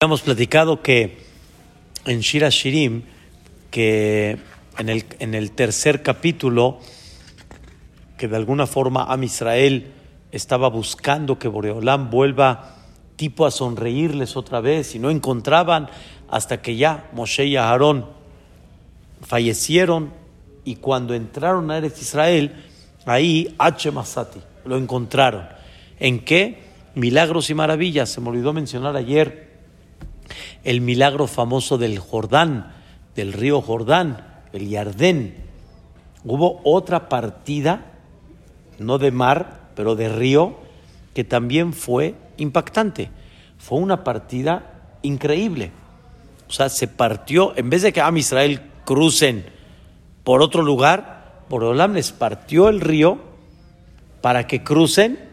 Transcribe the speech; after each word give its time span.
Hemos 0.00 0.22
platicado 0.22 0.80
que 0.80 1.18
en 2.04 2.20
Shira 2.20 2.50
Shirim, 2.50 3.02
que 3.68 4.38
en 4.78 4.88
el, 4.90 5.04
en 5.18 5.34
el 5.34 5.50
tercer 5.50 6.04
capítulo, 6.04 6.78
que 8.16 8.28
de 8.28 8.36
alguna 8.36 8.68
forma 8.68 9.06
Am 9.12 9.24
Israel 9.24 9.90
estaba 10.30 10.68
buscando 10.68 11.36
que 11.36 11.48
Boreolam 11.48 12.10
vuelva 12.10 12.76
tipo 13.16 13.44
a 13.44 13.50
sonreírles 13.50 14.36
otra 14.36 14.60
vez 14.60 14.94
y 14.94 15.00
no 15.00 15.10
encontraban 15.10 15.88
hasta 16.30 16.62
que 16.62 16.76
ya 16.76 17.10
Moshe 17.12 17.46
y 17.46 17.56
Aarón 17.56 18.06
fallecieron 19.22 20.12
y 20.64 20.76
cuando 20.76 21.12
entraron 21.12 21.72
a 21.72 21.78
Eretz 21.78 22.00
Israel, 22.00 22.52
ahí 23.04 23.52
H. 23.58 23.90
Masati, 23.90 24.38
lo 24.64 24.76
encontraron. 24.76 25.48
¿En 25.98 26.20
qué? 26.20 26.62
Milagros 26.94 27.50
y 27.50 27.54
maravillas. 27.54 28.10
Se 28.10 28.20
me 28.20 28.28
olvidó 28.28 28.52
mencionar 28.52 28.94
ayer 28.94 29.47
el 30.64 30.80
milagro 30.80 31.26
famoso 31.26 31.78
del 31.78 31.98
Jordán, 31.98 32.72
del 33.14 33.32
río 33.32 33.60
Jordán, 33.60 34.26
el 34.52 34.68
Yardén. 34.68 35.36
Hubo 36.24 36.60
otra 36.64 37.08
partida, 37.08 37.92
no 38.78 38.98
de 38.98 39.10
mar, 39.10 39.70
pero 39.74 39.94
de 39.94 40.08
río, 40.08 40.56
que 41.14 41.24
también 41.24 41.72
fue 41.72 42.14
impactante. 42.36 43.10
Fue 43.58 43.78
una 43.78 44.04
partida 44.04 44.94
increíble. 45.02 45.72
O 46.48 46.52
sea, 46.52 46.68
se 46.68 46.88
partió, 46.88 47.56
en 47.56 47.70
vez 47.70 47.82
de 47.82 47.92
que 47.92 48.00
Am 48.00 48.16
Israel 48.16 48.62
crucen 48.84 49.44
por 50.24 50.42
otro 50.42 50.62
lugar, 50.62 51.44
Borolam 51.48 51.94
les 51.94 52.12
partió 52.12 52.68
el 52.68 52.80
río 52.80 53.18
para 54.20 54.46
que 54.46 54.62
crucen 54.62 55.27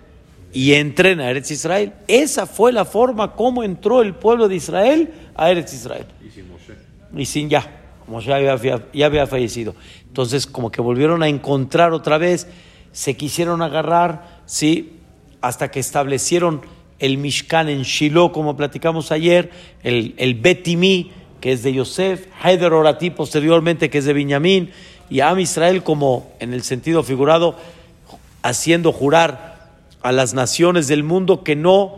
y 0.56 0.74
entren 0.74 1.20
a 1.20 1.30
Eretz 1.30 1.52
Israel. 1.52 1.92
Esa 2.08 2.46
fue 2.46 2.72
la 2.72 2.86
forma 2.86 3.34
como 3.34 3.62
entró 3.62 4.02
el 4.02 4.16
pueblo 4.16 4.48
de 4.48 4.56
Israel 4.56 5.14
a 5.36 5.52
Eretz 5.52 5.74
Israel. 5.74 6.06
Y 6.26 6.32
sin 6.32 6.48
Moshe. 6.48 6.74
Y 7.14 7.26
sin 7.26 7.50
ya, 7.50 7.82
Moshe 8.08 8.30
ya 8.30 8.82
ya 8.94 9.06
había 9.06 9.28
fallecido. 9.28 9.76
Entonces, 10.08 10.48
como 10.48 10.72
que 10.72 10.80
volvieron 10.80 11.24
a 11.24 11.28
encontrar 11.28 11.92
otra 11.92 12.18
vez, 12.18 12.48
se 12.94 13.18
quisieron 13.18 13.62
agarrar, 13.62 14.40
¿sí? 14.46 14.94
Hasta 15.42 15.70
que 15.70 15.82
establecieron 15.82 16.62
el 17.00 17.18
Mishkan 17.18 17.68
en 17.68 17.82
Shiloh, 17.82 18.32
como 18.32 18.56
platicamos 18.56 19.12
ayer, 19.12 19.52
el, 19.84 20.16
el 20.16 20.36
Betimi, 20.36 21.12
que 21.42 21.52
es 21.52 21.64
de 21.64 21.74
Yosef, 21.74 22.28
Heider 22.42 22.72
Orati, 22.72 23.10
posteriormente, 23.10 23.90
que 23.90 23.98
es 23.98 24.06
de 24.06 24.14
Benjamín, 24.14 24.72
y 25.10 25.20
Am 25.20 25.38
Israel, 25.38 25.84
como 25.84 26.32
en 26.40 26.54
el 26.54 26.64
sentido 26.64 27.04
figurado, 27.04 27.58
haciendo 28.42 28.94
jurar 28.94 29.55
a 30.06 30.12
las 30.12 30.36
naciones 30.36 30.88
del 30.88 31.02
mundo 31.02 31.44
que 31.44 31.56
no 31.56 31.96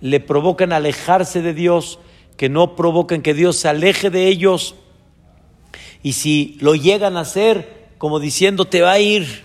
le 0.00 0.20
provocan 0.20 0.72
alejarse 0.72 1.42
de 1.42 1.52
Dios, 1.52 1.98
que 2.38 2.48
no 2.48 2.76
provocan 2.76 3.20
que 3.20 3.34
Dios 3.34 3.56
se 3.56 3.68
aleje 3.68 4.08
de 4.08 4.28
ellos. 4.28 4.74
Y 6.02 6.14
si 6.14 6.56
lo 6.62 6.74
llegan 6.74 7.18
a 7.18 7.20
hacer, 7.20 7.90
como 7.98 8.20
diciendo, 8.20 8.64
te 8.64 8.80
va 8.80 8.92
a 8.92 9.00
ir, 9.00 9.44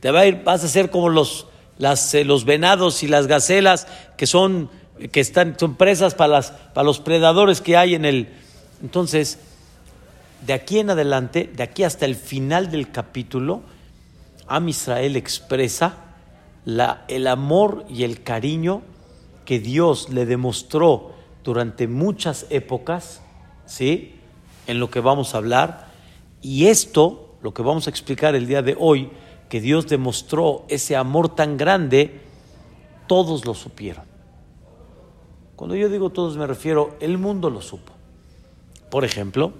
te 0.00 0.10
va 0.10 0.20
a 0.20 0.26
ir, 0.26 0.42
vas 0.42 0.64
a 0.64 0.68
ser 0.68 0.88
como 0.88 1.10
los, 1.10 1.46
las, 1.76 2.14
eh, 2.14 2.24
los 2.24 2.46
venados 2.46 3.02
y 3.02 3.08
las 3.08 3.26
gacelas 3.26 3.88
que 4.16 4.26
son, 4.26 4.70
que 5.12 5.20
están, 5.20 5.54
son 5.58 5.76
presas 5.76 6.14
para, 6.14 6.32
las, 6.32 6.50
para 6.72 6.86
los 6.86 6.98
predadores 6.98 7.60
que 7.60 7.76
hay 7.76 7.94
en 7.94 8.06
el. 8.06 8.28
Entonces, 8.82 9.38
de 10.46 10.54
aquí 10.54 10.78
en 10.78 10.88
adelante, 10.88 11.50
de 11.54 11.62
aquí 11.62 11.82
hasta 11.82 12.06
el 12.06 12.16
final 12.16 12.70
del 12.70 12.90
capítulo, 12.90 13.60
Am 14.46 14.66
Israel 14.70 15.16
expresa 15.16 16.03
el 16.66 17.26
amor 17.26 17.84
y 17.88 18.04
el 18.04 18.22
cariño 18.22 18.82
que 19.44 19.58
Dios 19.58 20.08
le 20.10 20.26
demostró 20.26 21.12
durante 21.42 21.86
muchas 21.86 22.46
épocas, 22.50 23.22
¿sí? 23.66 24.14
En 24.66 24.80
lo 24.80 24.90
que 24.90 25.00
vamos 25.00 25.34
a 25.34 25.38
hablar. 25.38 25.88
Y 26.40 26.66
esto, 26.66 27.36
lo 27.42 27.52
que 27.52 27.62
vamos 27.62 27.86
a 27.86 27.90
explicar 27.90 28.34
el 28.34 28.46
día 28.46 28.62
de 28.62 28.76
hoy, 28.78 29.10
que 29.48 29.60
Dios 29.60 29.86
demostró 29.86 30.64
ese 30.68 30.96
amor 30.96 31.34
tan 31.34 31.56
grande, 31.56 32.20
todos 33.06 33.44
lo 33.44 33.54
supieron. 33.54 34.04
Cuando 35.56 35.76
yo 35.76 35.88
digo 35.88 36.10
todos 36.10 36.36
me 36.36 36.46
refiero, 36.46 36.96
el 37.00 37.18
mundo 37.18 37.50
lo 37.50 37.60
supo. 37.60 37.92
Por 38.90 39.04
ejemplo, 39.04 39.52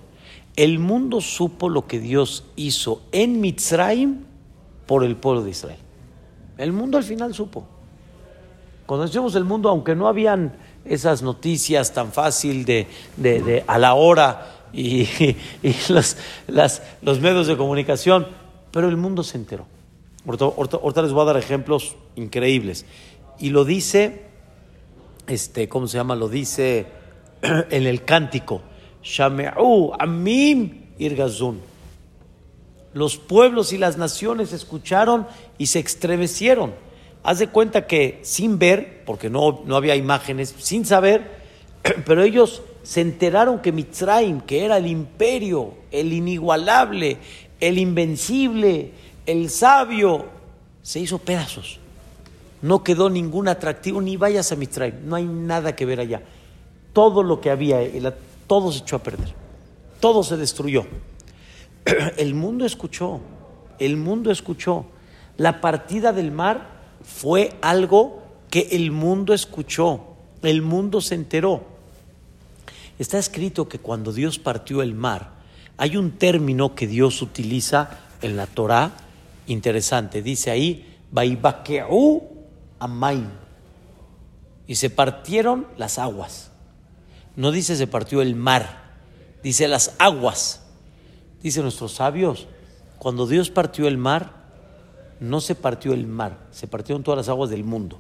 el 0.57 0.79
mundo 0.79 1.21
supo 1.21 1.69
lo 1.69 1.87
que 1.87 2.01
Dios 2.01 2.45
hizo 2.57 3.03
en 3.13 3.41
Mitzrayim 3.41 4.25
por 4.87 5.05
el 5.05 5.17
pueblo 5.17 5.43
de 5.43 5.51
Israel. 5.51 5.84
El 6.57 6.73
mundo 6.73 6.99
al 6.99 7.05
final 7.05 7.35
supo. 7.35 7.67
Cuando 8.87 9.07
decimos 9.07 9.35
el 9.35 9.45
mundo, 9.45 9.69
aunque 9.69 9.95
no 9.95 10.09
habían 10.09 10.57
esas 10.85 11.23
noticias 11.23 11.93
tan 11.93 12.13
fácil 12.13 12.65
de, 12.65 12.87
de, 13.17 13.65
a 13.67 13.79
la 13.79 13.95
hora 13.95 14.51
y, 14.73 15.07
los, 15.89 16.17
las, 16.47 16.83
los, 17.03 17.21
medios 17.21 17.47
de 17.47 17.57
comunicación, 17.57 18.27
pero 18.71 18.89
el 18.89 18.97
mundo 18.97 19.23
se 19.23 19.39
enteró. 19.39 19.67
Ahorita, 20.27 21.03
les 21.03 21.13
voy 21.13 21.23
a 21.23 21.25
dar 21.27 21.37
ejemplos 21.37 21.97
increíbles. 22.17 22.85
Y 23.39 23.51
lo 23.51 23.65
dice, 23.65 24.27
este, 25.27 25.69
¿cómo 25.69 25.87
se 25.87 25.99
llama? 25.99 26.15
Lo 26.15 26.29
dice 26.29 26.87
en 27.43 27.87
el 27.87 28.05
cántico. 28.05 28.63
Shame'u 29.03 29.93
amim 29.99 30.85
irgazun 30.99 31.61
los 32.95 33.17
pueblos 33.19 33.73
y 33.73 33.79
las 33.79 33.99
naciones 33.99 34.53
escucharon 34.53 35.27
y 35.59 35.67
se 35.67 35.81
estremecieron. 35.81 36.73
Haz 37.25 37.41
de 37.41 37.49
cuenta 37.49 37.87
que 37.87 38.21
sin 38.23 38.59
ver, 38.59 39.03
porque 39.05 39.29
no, 39.29 39.63
no 39.67 39.77
había 39.77 39.97
imágenes, 39.97 40.55
sin 40.59 40.87
saber, 40.87 41.43
pero 42.07 42.23
ellos 42.23 42.63
se 42.85 43.01
enteraron 43.01 43.61
que 43.61 43.73
Mitzrayim, 43.73 44.41
que 44.43 44.65
era 44.65 44.77
el 44.77 44.87
imperio, 44.87 45.75
el 45.91 46.13
inigualable, 46.13 47.19
el 47.61 47.79
invencible, 47.79 48.93
el 49.27 49.51
sabio, 49.51 50.27
se 50.83 51.01
hizo 51.01 51.19
pedazos. 51.19 51.81
No 52.63 52.85
quedó 52.85 53.11
ningún 53.11 53.49
atractivo, 53.49 54.01
ni 54.01 54.17
vayas 54.17 54.53
a 54.53 54.57
Mitzrayim, 54.57 55.07
no 55.07 55.17
hay 55.17 55.25
nada 55.25 55.75
que 55.75 55.85
ver 55.85 55.99
allá. 55.99 56.23
Todo 56.93 57.23
lo 57.23 57.41
que 57.41 57.51
había, 57.51 57.81
todo 58.47 58.71
se 58.71 58.81
echó 58.81 58.97
a 58.97 59.03
perder, 59.03 59.35
todo 59.99 60.23
se 60.23 60.37
destruyó. 60.37 60.87
el 62.17 62.35
mundo 62.35 62.65
escuchó, 62.65 63.21
el 63.79 63.97
mundo 63.97 64.31
escuchó. 64.31 64.87
La 65.37 65.61
partida 65.61 66.13
del 66.13 66.31
mar 66.31 66.71
fue 67.03 67.55
algo 67.61 68.23
que 68.51 68.69
el 68.73 68.91
mundo 68.91 69.35
escuchó, 69.35 70.17
el 70.43 70.63
mundo 70.63 71.01
se 71.01 71.15
enteró. 71.17 71.65
Está 72.99 73.19
escrito 73.19 73.69
que 73.69 73.81
cuando 73.81 74.13
Dios 74.13 74.39
partió 74.39 74.81
el 74.83 74.95
mar, 74.95 75.33
hay 75.77 75.97
un 75.97 76.13
término 76.13 76.75
que 76.75 76.87
Dios 76.87 77.21
utiliza 77.21 77.99
en 78.23 78.37
la 78.37 78.47
Torah 78.47 78.93
interesante. 79.47 80.23
Dice 80.23 80.51
ahí, 80.51 80.97
Amaim. 82.79 83.29
Y 84.67 84.77
se 84.77 84.91
partieron 84.91 85.67
las 85.77 85.99
aguas. 85.99 86.51
No 87.37 87.51
dice 87.51 87.77
se 87.77 87.87
partió 87.87 88.23
el 88.23 88.37
mar, 88.37 88.95
dice 89.43 89.69
las 89.69 89.95
aguas. 89.99 90.64
Dicen 91.45 91.63
nuestros 91.65 91.93
sabios, 91.93 92.47
cuando 92.99 93.27
Dios 93.27 93.51
partió 93.51 93.87
el 93.87 93.99
mar, 93.99 94.33
no 95.21 95.43
se 95.43 95.55
partió 95.55 95.93
el 95.93 96.07
mar, 96.07 96.39
se 96.51 96.67
partieron 96.67 97.03
todas 97.03 97.19
las 97.19 97.29
aguas 97.29 97.51
del 97.51 97.65
mundo. 97.65 97.99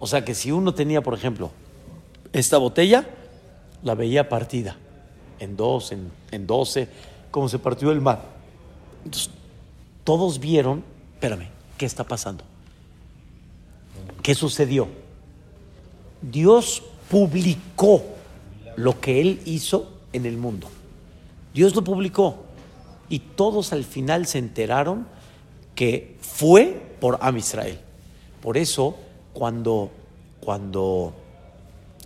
O 0.00 0.08
sea 0.08 0.24
que 0.24 0.34
si 0.34 0.50
uno 0.50 0.74
tenía, 0.74 1.00
por 1.00 1.14
ejemplo, 1.14 1.52
esta 2.32 2.58
botella, 2.58 3.08
la 3.84 3.94
veía 3.94 4.28
partida 4.28 4.76
en 5.38 5.56
dos, 5.56 5.92
en, 5.92 6.10
en 6.32 6.48
doce, 6.48 6.88
como 7.30 7.48
se 7.48 7.60
partió 7.60 7.92
el 7.92 8.00
mar. 8.00 8.20
Entonces, 9.04 9.30
todos 10.02 10.40
vieron, 10.40 10.82
espérame, 11.14 11.46
¿qué 11.78 11.86
está 11.86 12.02
pasando? 12.02 12.42
¿Qué 14.24 14.34
sucedió? 14.34 14.88
Dios 16.20 16.82
publicó 17.08 18.02
lo 18.74 18.98
que 18.98 19.20
Él 19.20 19.40
hizo 19.44 19.88
en 20.12 20.26
el 20.26 20.36
mundo. 20.36 20.68
Dios 21.54 21.74
lo 21.74 21.82
publicó 21.82 22.44
y 23.08 23.18
todos 23.18 23.72
al 23.72 23.84
final 23.84 24.26
se 24.26 24.38
enteraron 24.38 25.06
que 25.74 26.16
fue 26.20 26.80
por 27.00 27.18
Am 27.20 27.36
Israel. 27.36 27.78
Por 28.40 28.56
eso, 28.56 28.96
cuando, 29.32 29.90
cuando 30.40 31.12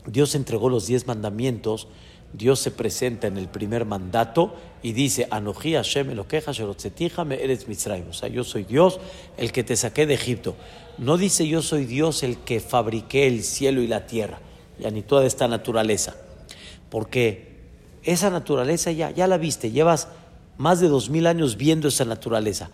Dios 0.06 0.34
entregó 0.34 0.68
los 0.68 0.86
diez 0.86 1.06
mandamientos, 1.06 1.88
Dios 2.32 2.58
se 2.58 2.72
presenta 2.72 3.28
en 3.28 3.36
el 3.36 3.48
primer 3.48 3.84
mandato 3.84 4.54
y 4.82 4.92
dice, 4.92 5.28
Anoji 5.30 5.74
Hashem 5.74 6.08
me 6.08 7.42
eres 7.42 7.68
Mitzrayim. 7.68 8.08
O 8.08 8.12
sea, 8.12 8.28
yo 8.28 8.42
soy 8.42 8.64
Dios, 8.64 8.98
el 9.36 9.52
que 9.52 9.62
te 9.62 9.76
saqué 9.76 10.04
de 10.06 10.14
Egipto. 10.14 10.56
No 10.98 11.16
dice 11.16 11.46
yo 11.46 11.62
soy 11.62 11.84
Dios, 11.84 12.22
el 12.24 12.38
que 12.38 12.60
fabriqué 12.60 13.28
el 13.28 13.44
cielo 13.44 13.82
y 13.82 13.86
la 13.86 14.06
tierra, 14.06 14.40
ya 14.78 14.90
ni 14.90 15.02
toda 15.02 15.26
esta 15.26 15.46
naturaleza. 15.46 16.16
Porque 16.90 17.53
esa 18.04 18.30
naturaleza 18.30 18.92
ya, 18.92 19.10
ya 19.10 19.26
la 19.26 19.38
viste, 19.38 19.70
llevas 19.70 20.08
más 20.56 20.80
de 20.80 20.88
dos 20.88 21.10
mil 21.10 21.26
años 21.26 21.56
viendo 21.56 21.88
esa 21.88 22.04
naturaleza, 22.04 22.70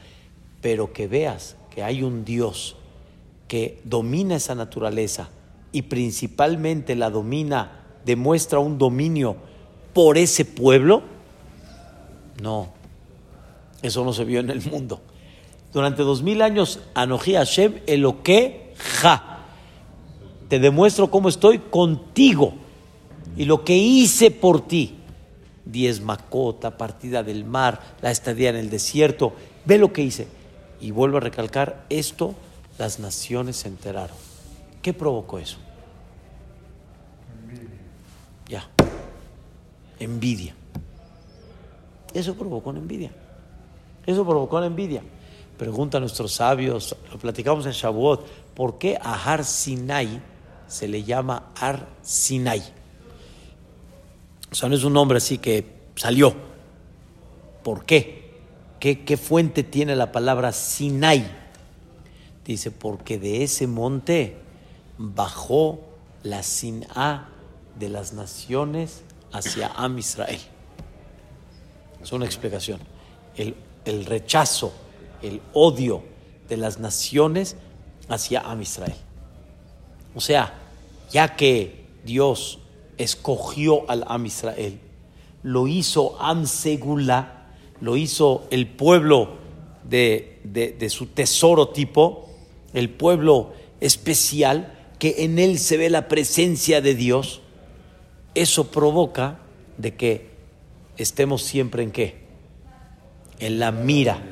pero 0.61 0.93
que 0.93 1.07
veas 1.07 1.57
que 1.75 1.83
hay 1.83 2.03
un 2.03 2.25
Dios 2.25 2.77
que 3.49 3.81
domina 3.85 4.37
esa 4.37 4.55
naturaleza 4.55 5.29
y 5.73 5.83
principalmente 5.83 6.95
la 6.95 7.11
domina 7.11 7.83
demuestra 8.05 8.59
un 8.59 8.79
dominio 8.79 9.37
por 9.93 10.19
ese 10.19 10.45
pueblo? 10.45 11.03
No, 12.43 12.69
eso 13.83 14.05
no 14.05 14.13
se 14.13 14.25
vio 14.25 14.41
en 14.41 14.51
el 14.51 14.63
mundo. 14.71 15.01
Durante 15.73 16.03
dos 16.03 16.23
mil 16.23 16.43
años, 16.43 16.81
Anoji 16.95 17.35
Hashem 17.35 17.81
Eloque 17.87 18.75
Ja. 18.77 19.39
Te 20.49 20.59
demuestro 20.59 21.11
cómo 21.11 21.29
estoy 21.29 21.59
contigo 21.59 22.55
y 23.37 23.45
lo 23.45 23.65
que 23.65 23.77
hice 23.77 24.31
por 24.31 24.67
ti. 24.67 24.97
Diez 25.71 26.01
macota, 26.01 26.77
partida 26.77 27.23
del 27.23 27.45
mar, 27.45 27.81
la 28.03 28.11
estadía 28.11 28.51
en 28.51 28.57
el 28.57 28.71
desierto. 28.71 29.35
Ve 29.65 29.79
lo 29.79 29.93
que 29.93 30.03
hice. 30.03 30.29
Y 30.81 30.91
vuelvo 30.91 31.19
a 31.19 31.21
recalcar, 31.21 31.85
esto 31.91 32.35
las 32.79 32.99
naciones 32.99 33.57
se 33.57 33.69
enteraron. 33.69 34.17
¿Qué 34.83 34.95
provocó 34.95 35.39
eso? 35.39 35.59
Ya. 38.49 38.69
Envidia. 39.99 40.55
Eso 42.15 42.35
provocó 42.35 42.71
una 42.71 42.79
envidia. 42.79 43.11
Eso 44.07 44.25
provocó 44.25 44.59
la 44.59 44.67
envidia. 44.67 45.03
Pregunta 45.59 45.99
a 45.99 46.01
nuestros 46.01 46.33
sabios, 46.33 46.97
lo 47.13 47.19
platicamos 47.19 47.67
en 47.67 47.73
Shavuot, 47.73 48.27
¿por 48.55 48.79
qué 48.79 48.99
a 49.01 49.13
Har 49.13 49.45
Sinai 49.45 50.23
se 50.67 50.89
le 50.89 51.05
llama 51.05 51.53
Har 51.55 51.87
Sinai? 52.03 52.63
O 54.51 54.55
sea, 54.55 54.69
no 54.69 54.75
es 54.75 54.85
un 54.85 54.93
nombre 54.93 55.19
así 55.19 55.39
que 55.39 55.65
salió. 55.97 56.35
¿Por 57.63 57.85
qué? 57.85 58.31
¿Qué, 58.81 59.05
qué 59.05 59.17
fuente 59.17 59.63
tiene 59.63 59.95
la 59.95 60.13
palabra 60.13 60.53
Sinai? 60.53 61.31
Dice, 62.45 62.71
porque 62.71 63.19
de 63.19 63.43
ese 63.45 63.67
monte 63.67 64.37
bajó 64.99 65.81
la 66.23 66.43
Sin'a 66.43 67.29
de 67.79 67.89
las 67.89 68.13
naciones 68.13 69.03
hacia 69.33 69.69
Am 69.69 69.99
Israel. 69.99 70.41
Es 72.03 72.13
una 72.13 72.25
explicación. 72.25 72.81
El, 73.37 73.55
el 73.85 74.05
rechazo, 74.05 74.73
el 75.23 75.41
odio 75.53 76.03
de 76.49 76.57
las 76.57 76.79
naciones 76.79 77.57
hacia 78.09 78.41
Am 78.41 78.63
Israel. 78.63 78.97
O 80.15 80.21
sea, 80.21 80.55
ya 81.11 81.37
que 81.37 81.87
Dios 82.05 82.60
escogió 83.03 83.89
al 83.91 84.05
Am 84.07 84.27
Israel, 84.27 84.79
lo 85.43 85.67
hizo 85.67 86.21
Am 86.21 86.47
Segula, 86.47 87.47
lo 87.81 87.97
hizo 87.97 88.45
el 88.51 88.67
pueblo 88.67 89.39
de, 89.89 90.41
de, 90.45 90.73
de 90.73 90.91
su 90.91 91.07
tesoro 91.07 91.69
tipo, 91.69 92.29
el 92.75 92.91
pueblo 92.91 93.53
especial, 93.81 94.77
que 94.99 95.25
en 95.25 95.39
él 95.39 95.59
se 95.59 95.77
ve 95.77 95.89
la 95.89 96.09
presencia 96.09 96.81
de 96.81 96.95
Dios, 96.95 97.41
eso 98.35 98.71
provoca 98.71 99.39
de 99.79 99.95
que 99.97 100.31
estemos 100.99 101.43
siempre 101.43 101.83
en 101.83 101.91
qué? 101.91 102.21
En 103.39 103.59
la 103.59 103.73
mira. 103.73 104.23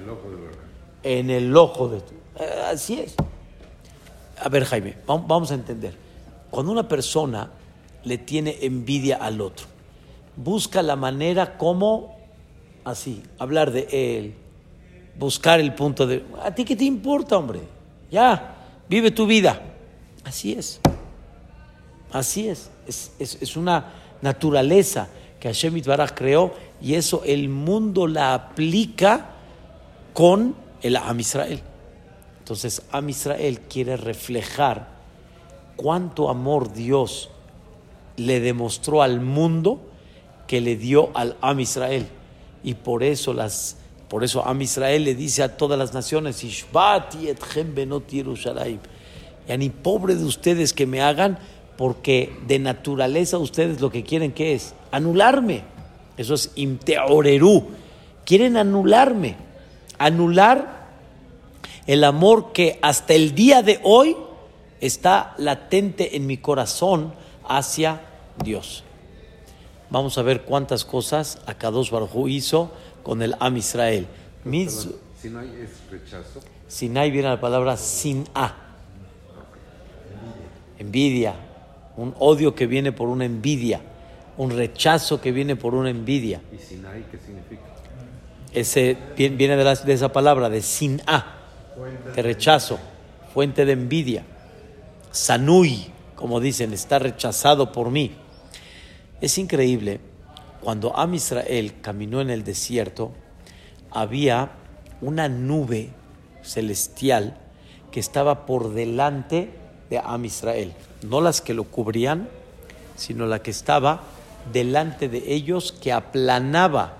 En 1.02 1.30
el 1.30 1.56
ojo 1.56 1.88
de... 1.88 1.98
Eh, 1.98 2.62
así 2.70 3.00
es. 3.00 3.14
A 4.40 4.48
ver, 4.48 4.64
Jaime, 4.64 4.96
vamos 5.06 5.50
a 5.50 5.54
entender. 5.54 5.94
Cuando 6.50 6.70
una 6.70 6.86
persona 6.86 7.50
le 8.04 8.18
tiene 8.18 8.58
envidia 8.62 9.16
al 9.16 9.40
otro, 9.40 9.66
busca 10.36 10.82
la 10.82 10.96
manera 10.96 11.58
como, 11.58 12.16
así, 12.84 13.22
hablar 13.38 13.70
de 13.70 13.88
él, 13.90 14.34
buscar 15.18 15.60
el 15.60 15.74
punto 15.74 16.06
de... 16.06 16.24
¿A 16.42 16.54
ti 16.54 16.64
qué 16.64 16.76
te 16.76 16.84
importa, 16.84 17.36
hombre? 17.36 17.60
Ya, 18.10 18.56
vive 18.88 19.10
tu 19.10 19.26
vida. 19.26 19.60
Así 20.24 20.52
es. 20.52 20.80
Así 22.12 22.48
es. 22.48 22.70
Es, 22.86 23.12
es, 23.18 23.56
una 23.56 23.92
naturaleza 24.22 25.08
que 25.40 25.48
Hashem 25.48 25.76
Itbaraj 25.76 26.12
creó 26.14 26.54
y 26.80 26.94
eso 26.94 27.22
el 27.24 27.48
mundo 27.48 28.06
la 28.06 28.34
aplica 28.34 29.30
con 30.14 30.54
el 30.80 30.96
Am 30.96 31.20
Israel. 31.20 31.60
Entonces, 32.38 32.82
Am 32.92 33.08
Israel 33.08 33.60
quiere 33.68 33.96
reflejar 33.96 34.88
cuánto 35.76 36.30
amor 36.30 36.72
Dios 36.72 37.30
le 38.18 38.40
demostró 38.40 39.02
al 39.02 39.20
mundo 39.20 39.80
que 40.46 40.60
le 40.60 40.76
dio 40.76 41.10
al 41.14 41.36
Am 41.40 41.60
Israel. 41.60 42.06
Y 42.62 42.74
por 42.74 43.02
eso 43.02 43.32
las 43.32 43.78
por 44.08 44.24
eso 44.24 44.46
Am 44.46 44.60
Israel 44.62 45.04
le 45.04 45.14
dice 45.14 45.42
a 45.42 45.56
todas 45.56 45.78
las 45.78 45.92
naciones, 45.92 46.42
ya 49.46 49.56
ni 49.56 49.70
pobre 49.70 50.14
de 50.14 50.24
ustedes 50.24 50.72
que 50.72 50.86
me 50.86 51.02
hagan, 51.02 51.38
porque 51.76 52.34
de 52.46 52.58
naturaleza 52.58 53.38
ustedes 53.38 53.80
lo 53.80 53.90
que 53.90 54.02
quieren 54.02 54.32
es 54.36 54.74
anularme. 54.90 55.62
Eso 56.16 56.34
es 56.34 56.52
imteorerú. 56.56 57.68
Quieren 58.24 58.56
anularme, 58.56 59.36
anular 59.98 60.88
el 61.86 62.04
amor 62.04 62.52
que 62.52 62.78
hasta 62.82 63.14
el 63.14 63.34
día 63.34 63.62
de 63.62 63.78
hoy 63.82 64.16
está 64.80 65.34
latente 65.38 66.16
en 66.16 66.26
mi 66.26 66.38
corazón 66.38 67.12
hacia 67.46 68.07
Dios. 68.44 68.84
Vamos 69.90 70.18
a 70.18 70.22
ver 70.22 70.42
cuántas 70.42 70.84
cosas 70.84 71.38
Akadosh 71.46 71.90
Baruj 71.90 72.28
hizo 72.28 72.70
con 73.02 73.22
el 73.22 73.34
Am 73.40 73.56
Israel. 73.56 74.06
Mis, 74.44 74.88
Sinai 75.20 75.48
es 75.62 75.70
rechazo. 75.90 76.40
Sinai 76.68 77.10
viene 77.10 77.28
la 77.28 77.40
palabra 77.40 77.76
sin 77.76 78.24
A. 78.34 78.54
Envidia, 80.78 81.34
un 81.96 82.14
odio 82.18 82.54
que 82.54 82.66
viene 82.66 82.92
por 82.92 83.08
una 83.08 83.24
envidia, 83.24 83.80
un 84.36 84.50
rechazo 84.50 85.20
que 85.20 85.32
viene 85.32 85.56
por 85.56 85.74
una 85.74 85.90
envidia. 85.90 86.40
¿Y 86.52 86.58
Sinai 86.58 87.04
qué 87.10 87.18
significa? 87.18 87.62
Ese 88.52 88.96
viene 89.16 89.56
de, 89.56 89.64
de 89.84 89.92
esa 89.92 90.12
palabra, 90.12 90.48
de 90.48 90.62
sin 90.62 91.02
A, 91.06 91.34
de 92.14 92.22
rechazo, 92.22 92.78
fuente 93.34 93.64
de 93.64 93.72
envidia. 93.72 94.24
Sanui, 95.10 95.90
como 96.14 96.40
dicen, 96.40 96.72
está 96.72 96.98
rechazado 96.98 97.72
por 97.72 97.90
mí. 97.90 98.14
Es 99.20 99.36
increíble 99.36 100.00
cuando 100.60 100.96
Am 100.96 101.12
Israel 101.14 101.74
caminó 101.80 102.20
en 102.20 102.30
el 102.30 102.44
desierto, 102.44 103.12
había 103.90 104.52
una 105.00 105.28
nube 105.28 105.90
celestial 106.42 107.36
que 107.90 107.98
estaba 107.98 108.46
por 108.46 108.74
delante 108.74 109.50
de 109.90 109.98
Am 109.98 110.24
Israel. 110.24 110.72
No 111.02 111.20
las 111.20 111.40
que 111.40 111.52
lo 111.52 111.64
cubrían, 111.64 112.28
sino 112.94 113.26
la 113.26 113.42
que 113.42 113.50
estaba 113.50 114.02
delante 114.52 115.08
de 115.08 115.32
ellos, 115.32 115.72
que 115.72 115.92
aplanaba 115.92 116.98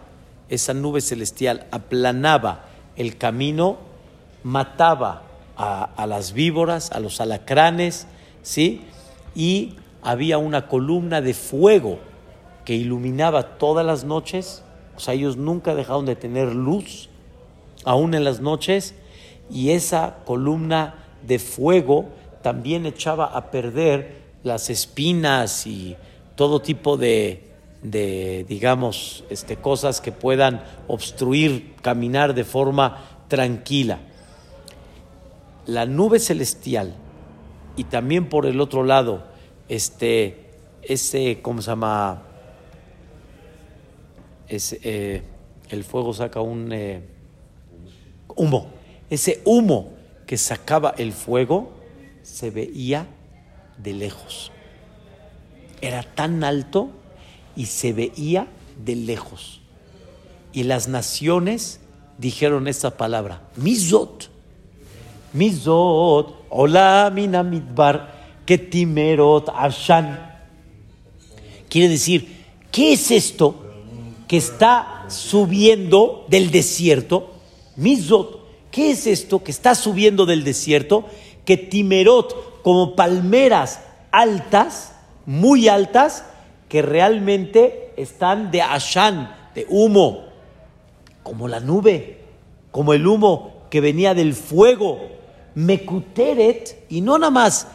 esa 0.49 0.75
nube 0.75 1.01
celestial, 1.01 1.67
aplanaba 1.71 2.65
el 2.97 3.17
camino, 3.17 3.79
mataba 4.43 5.23
a, 5.57 5.85
a 5.85 6.07
las 6.07 6.33
víboras, 6.33 6.91
a 6.91 6.99
los 6.99 7.21
alacranes, 7.21 8.07
¿sí? 8.43 8.83
Y 9.37 9.77
había 10.03 10.39
una 10.39 10.67
columna 10.67 11.21
de 11.21 11.35
fuego 11.35 12.08
que 12.69 12.75
iluminaba 12.75 13.57
todas 13.57 13.87
las 13.87 14.05
noches, 14.05 14.63
o 14.95 15.01
sea, 15.01 15.15
ellos 15.15 15.39
nunca 15.39 15.75
dejaron 15.75 16.05
de 16.05 16.17
tener 16.17 16.55
luz, 16.55 17.09
aún 17.83 18.13
en 18.13 18.25
las 18.25 18.43
noches, 18.43 18.95
y 19.51 19.71
esa 19.71 20.17
columna 20.27 21.07
de 21.27 21.39
fuego 21.39 22.11
también 22.43 22.85
echaba 22.85 23.25
a 23.25 23.51
perder 23.51 24.21
las 24.43 24.69
espinas 24.69 25.67
y 25.67 25.97
todo 26.37 26.61
tipo 26.61 26.99
de, 26.99 27.43
de 27.83 28.45
digamos, 28.47 29.25
este, 29.31 29.57
cosas 29.57 30.03
que 30.03 30.13
puedan 30.13 30.63
obstruir 30.89 31.75
caminar 31.81 32.35
de 32.35 32.45
forma 32.45 33.03
tranquila. 33.29 33.99
La 35.65 35.87
nube 35.87 36.19
celestial 36.21 36.95
y 37.77 37.85
también 37.85 38.29
por 38.29 38.45
el 38.45 38.61
otro 38.61 38.85
lado, 38.85 39.23
este, 39.71 40.51
ese, 40.83 41.41
¿cómo 41.41 41.63
se 41.63 41.71
llama? 41.71 42.25
Es, 44.49 44.77
eh, 44.83 45.23
el 45.69 45.85
fuego 45.85 46.13
saca 46.15 46.41
un 46.41 46.73
eh, 46.73 47.03
humo. 48.35 48.71
Ese 49.11 49.43
humo 49.45 49.93
que 50.27 50.37
sacaba 50.37 50.95
el 50.99 51.13
fuego 51.13 51.73
se 52.23 52.51
veía 52.51 53.07
de 53.79 53.93
lejos. 53.93 54.53
Era 55.81 56.03
tan 56.03 56.45
alto 56.45 56.91
y 57.57 57.67
se 57.67 57.93
veía 57.93 58.49
de 58.85 58.97
lejos. 58.97 59.61
Y 60.53 60.65
las 60.65 60.89
naciones 60.89 61.81
dijeron 62.19 62.69
esta 62.69 62.97
palabra, 62.97 63.43
Mizot, 63.57 64.31
Mizot, 65.33 66.47
hola 66.49 67.11
midbar, 67.13 68.43
ketimerot 68.45 69.51
ashan. 69.55 70.27
Quiere 71.69 71.89
decir, 71.91 72.45
¿qué 72.73 72.95
es 72.95 73.11
esto? 73.11 73.68
Que 74.29 74.37
está 74.37 75.07
subiendo 75.09 76.27
del 76.29 76.51
desierto. 76.51 77.31
Mizot, 77.77 78.41
¿qué 78.71 78.93
es 78.93 79.07
esto 79.07 79.43
que 79.43 79.51
está 79.51 79.75
subiendo 79.75 80.27
del 80.27 80.45
desierto? 80.45 81.07
Que 81.45 81.57
Timerot, 81.57 82.63
como 82.63 82.95
palmeras 82.95 83.81
altas, 84.13 84.93
muy 85.25 85.69
altas, 85.69 86.25
que 86.69 86.83
realmente 86.83 87.95
están 87.97 88.51
de 88.51 88.63
ashan, 88.63 89.35
de 89.55 89.67
humo, 89.71 90.27
como 91.23 91.49
la 91.49 91.61
nube, 91.61 92.21
como 92.71 92.93
el 92.93 93.07
humo 93.07 93.65
que 93.71 93.81
venía 93.81 94.15
del 94.15 94.35
fuego. 94.35 95.01
Mekuteret, 95.55 96.85
y 96.89 97.01
no 97.01 97.19
nada 97.19 97.31
más 97.31 97.69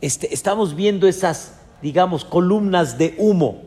este, 0.00 0.34
estamos 0.34 0.74
viendo 0.74 1.06
esas, 1.06 1.54
digamos, 1.80 2.24
columnas 2.24 2.98
de 2.98 3.14
humo, 3.18 3.62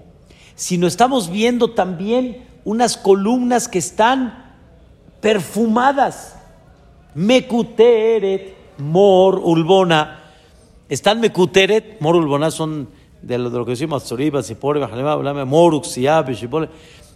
sino 0.55 0.87
estamos 0.87 1.29
viendo 1.29 1.71
también 1.71 2.45
unas 2.63 2.97
columnas 2.97 3.67
que 3.67 3.79
están 3.79 4.55
perfumadas. 5.21 6.37
Mekuteret, 7.13 8.55
Mor, 8.77 9.39
Ulbona. 9.39 10.19
Están 10.89 11.19
Mekuteret, 11.19 11.99
Mor, 12.01 12.15
Ulbona 12.15 12.51
son 12.51 12.89
de 13.21 13.37
lo, 13.37 13.49
de 13.49 13.57
lo 13.57 13.65
que 13.65 13.71
decimos, 13.71 14.11
Morux, 15.45 15.99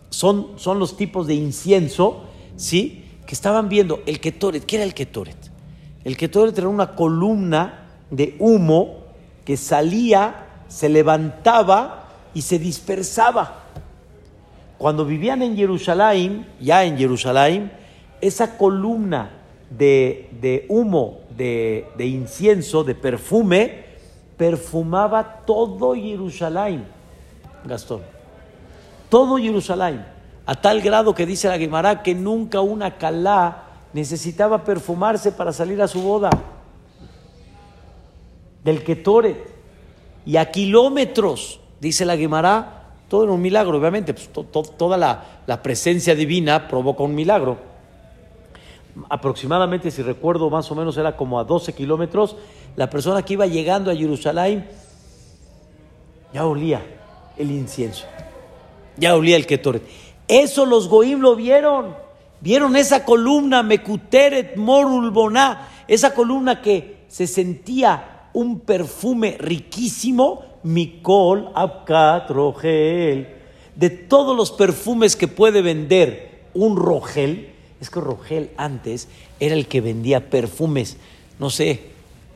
son, 0.10 0.48
son 0.56 0.80
los 0.80 0.98
tipos 0.98 1.28
de 1.28 1.36
incienso, 1.36 2.24
¿sí? 2.56 3.06
Que 3.28 3.36
estaban 3.36 3.70
viendo 3.70 4.02
el 4.08 4.20
Ketoret. 4.20 4.66
¿Qué 4.66 4.78
era 4.78 4.86
el 4.86 4.96
Ketoret? 4.96 5.38
El 6.04 6.18
Ketoret 6.18 6.58
era 6.58 6.68
una 6.68 6.96
columna 6.96 7.86
de 8.10 8.36
humo 8.40 9.04
que 9.46 9.56
salía, 9.56 10.64
se 10.68 10.90
levantaba 10.90 11.99
y 12.34 12.42
se 12.42 12.60
dispersaba. 12.60 13.64
Cuando 14.78 15.06
vivían 15.06 15.42
en 15.42 15.56
Jerusalén, 15.56 16.48
ya 16.60 16.84
en 16.86 16.98
Jerusalén, 16.98 17.72
esa 18.22 18.58
columna 18.58 19.32
de, 19.70 20.66
humo, 20.70 21.20
de, 21.36 21.88
de, 21.98 22.06
incienso, 22.06 22.84
de 22.84 22.96
perfume, 22.96 23.86
perfumaba 24.38 25.42
todo 25.46 25.94
Jerusalén, 25.96 26.86
Gastón. 27.66 28.02
Todo 29.10 29.38
Jerusalén. 29.38 30.06
A 30.46 30.56
tal 30.56 30.82
grado 30.82 31.14
que 31.14 31.26
dice 31.26 31.48
la 31.48 31.58
Gemara 31.58 32.02
que 32.02 32.16
nunca 32.16 32.62
una 32.62 32.98
calá 32.98 33.66
necesitaba 33.94 34.64
perfumarse 34.64 35.32
para 35.32 35.52
salir 35.52 35.82
a 35.82 35.88
su 35.88 36.02
boda. 36.02 36.30
Del 38.64 38.84
Ketoret. 38.84 39.60
Y 40.26 40.38
a 40.38 40.52
kilómetros, 40.52 41.59
dice 41.80 42.06
la 42.06 42.18
Gemara, 42.18 42.80
todo 43.10 43.24
era 43.24 43.34
un 43.34 43.42
milagro, 43.42 43.78
obviamente, 43.78 44.14
pues, 44.14 44.30
toda 44.78 44.98
la, 44.98 45.62
presencia 45.62 46.16
divina 46.16 46.68
provoca 46.68 47.04
un 47.04 47.16
milagro. 47.16 47.58
Aproximadamente, 49.10 49.92
si 49.92 50.02
recuerdo 50.04 50.50
más 50.50 50.70
o 50.72 50.76
menos, 50.76 50.98
era 50.98 51.16
como 51.16 51.40
a 51.40 51.44
12 51.44 51.74
kilómetros, 51.74 52.36
la 52.76 52.90
persona 52.90 53.24
que 53.24 53.34
iba 53.34 53.48
llegando 53.48 53.90
a 53.90 53.96
Jerusalén 53.96 54.68
ya 56.34 56.46
olía 56.46 56.82
el 57.38 57.52
incienso, 57.52 58.06
ya 58.98 59.16
olía 59.16 59.36
el 59.36 59.48
ketoret. 59.48 59.84
Eso 60.28 60.66
los 60.66 60.88
goim 60.88 61.20
lo 61.20 61.36
vieron, 61.36 61.96
vieron 62.42 62.76
esa 62.76 63.04
columna, 63.04 63.64
Mekuteret 63.64 64.56
Morul 64.56 65.10
Boná, 65.10 65.68
esa 65.88 66.14
columna 66.14 66.62
que 66.62 67.06
se 67.08 67.26
sentía 67.26 68.28
un 68.34 68.60
perfume 68.60 69.38
riquísimo 69.40 70.49
Mikol, 70.64 71.50
Abkat, 71.56 72.30
Rogel. 72.30 73.28
De 73.76 73.90
todos 73.90 74.36
los 74.36 74.52
perfumes 74.52 75.16
que 75.16 75.28
puede 75.28 75.62
vender 75.62 76.42
un 76.54 76.76
Rogel, 76.76 77.50
es 77.80 77.90
que 77.90 78.00
Rogel 78.00 78.50
antes 78.58 79.08
era 79.40 79.56
el 79.56 79.68
que 79.68 79.82
vendía 79.82 80.30
perfumes, 80.30 80.98
no 81.38 81.50
sé, 81.50 81.82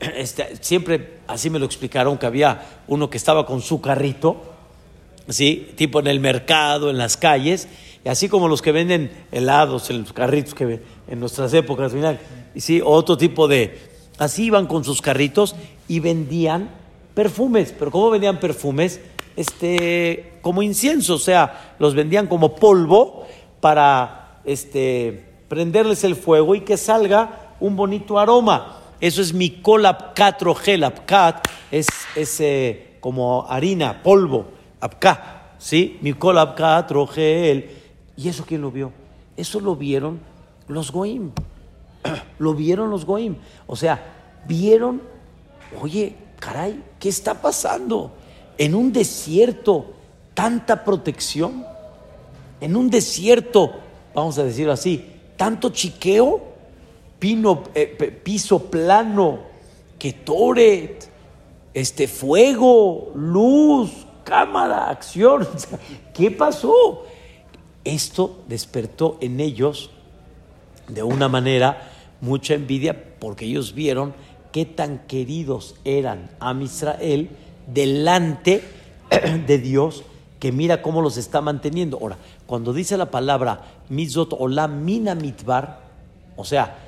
este, 0.00 0.56
siempre 0.60 1.18
así 1.26 1.50
me 1.50 1.58
lo 1.58 1.66
explicaron, 1.66 2.18
que 2.18 2.26
había 2.26 2.80
uno 2.88 3.10
que 3.10 3.16
estaba 3.16 3.46
con 3.46 3.60
su 3.60 3.80
carrito, 3.80 4.36
¿sí? 5.28 5.72
tipo 5.76 6.00
en 6.00 6.06
el 6.06 6.20
mercado, 6.20 6.90
en 6.90 6.98
las 6.98 7.16
calles, 7.16 7.68
y 8.04 8.08
así 8.08 8.28
como 8.28 8.48
los 8.48 8.62
que 8.62 8.72
venden 8.72 9.10
helados, 9.32 9.90
en 9.90 10.00
los 10.00 10.12
carritos 10.12 10.54
que 10.54 10.80
en 11.08 11.20
nuestras 11.20 11.52
épocas, 11.54 11.92
y 12.54 12.60
sí, 12.60 12.80
otro 12.84 13.16
tipo 13.16 13.48
de, 13.48 13.78
así 14.18 14.44
iban 14.44 14.66
con 14.66 14.84
sus 14.84 15.00
carritos 15.00 15.56
y 15.88 16.00
vendían 16.00 16.70
perfumes, 17.14 17.74
pero 17.78 17.90
¿cómo 17.90 18.10
vendían 18.10 18.38
perfumes? 18.38 19.00
Este, 19.36 20.34
como 20.42 20.62
incienso, 20.62 21.14
o 21.14 21.18
sea, 21.18 21.74
los 21.78 21.94
vendían 21.94 22.26
como 22.26 22.54
polvo 22.54 23.26
para 23.60 24.40
este, 24.44 25.24
prenderles 25.48 26.04
el 26.04 26.16
fuego 26.16 26.54
y 26.54 26.60
que 26.60 26.76
salga 26.76 27.54
un 27.60 27.76
bonito 27.76 28.18
aroma. 28.18 28.80
Eso 29.00 29.22
es 29.22 29.32
Mikol 29.32 29.86
Apkat 29.86 30.42
Rogel. 30.42 30.84
Apkat 30.84 31.46
es, 31.70 31.88
es 32.14 32.40
eh, 32.40 32.96
como 33.00 33.46
harina, 33.48 34.02
polvo. 34.02 34.46
Apkat, 34.80 35.20
¿sí? 35.58 35.98
Mikol 36.00 36.38
Apkat 36.38 36.90
Rogel. 36.90 37.70
¿Y 38.16 38.28
eso 38.28 38.44
quién 38.46 38.60
lo 38.60 38.70
vio? 38.70 38.92
Eso 39.36 39.60
lo 39.60 39.76
vieron 39.76 40.20
los 40.68 40.92
Goim. 40.92 41.32
lo 42.38 42.54
vieron 42.54 42.90
los 42.90 43.04
Goim. 43.04 43.36
O 43.66 43.76
sea, 43.76 44.02
vieron, 44.46 45.02
oye, 45.80 46.14
caray, 46.44 46.82
¿qué 47.00 47.08
está 47.08 47.40
pasando? 47.40 48.12
En 48.58 48.74
un 48.74 48.92
desierto, 48.92 49.94
tanta 50.34 50.84
protección. 50.84 51.64
En 52.60 52.76
un 52.76 52.90
desierto, 52.90 53.72
vamos 54.14 54.38
a 54.38 54.44
decirlo 54.44 54.72
así, 54.72 55.10
tanto 55.36 55.70
chiqueo, 55.70 56.42
pino, 57.18 57.62
eh, 57.74 57.86
piso 58.22 58.70
plano, 58.70 59.38
ketoret, 59.98 61.08
este 61.72 62.06
fuego, 62.06 63.10
luz, 63.14 64.06
cámara, 64.22 64.90
acción. 64.90 65.48
¿Qué 66.12 66.30
pasó? 66.30 67.04
Esto 67.84 68.42
despertó 68.48 69.16
en 69.22 69.40
ellos 69.40 69.90
de 70.88 71.02
una 71.02 71.28
manera 71.28 71.90
mucha 72.20 72.52
envidia 72.52 73.16
porque 73.18 73.46
ellos 73.46 73.74
vieron 73.74 74.14
qué 74.54 74.64
tan 74.64 75.00
queridos 75.08 75.74
eran 75.84 76.30
a 76.38 76.54
Israel 76.62 77.28
delante 77.66 78.62
de 79.48 79.58
Dios, 79.58 80.04
que 80.38 80.52
mira 80.52 80.80
cómo 80.80 81.02
los 81.02 81.16
está 81.16 81.40
manteniendo. 81.40 81.98
Ahora, 82.00 82.18
cuando 82.46 82.72
dice 82.72 82.96
la 82.96 83.10
palabra 83.10 83.64
Mizot 83.88 84.32
Olam 84.38 84.84
Mina 84.84 85.16
Mitbar, 85.16 85.80
o 86.36 86.44
sea, 86.44 86.78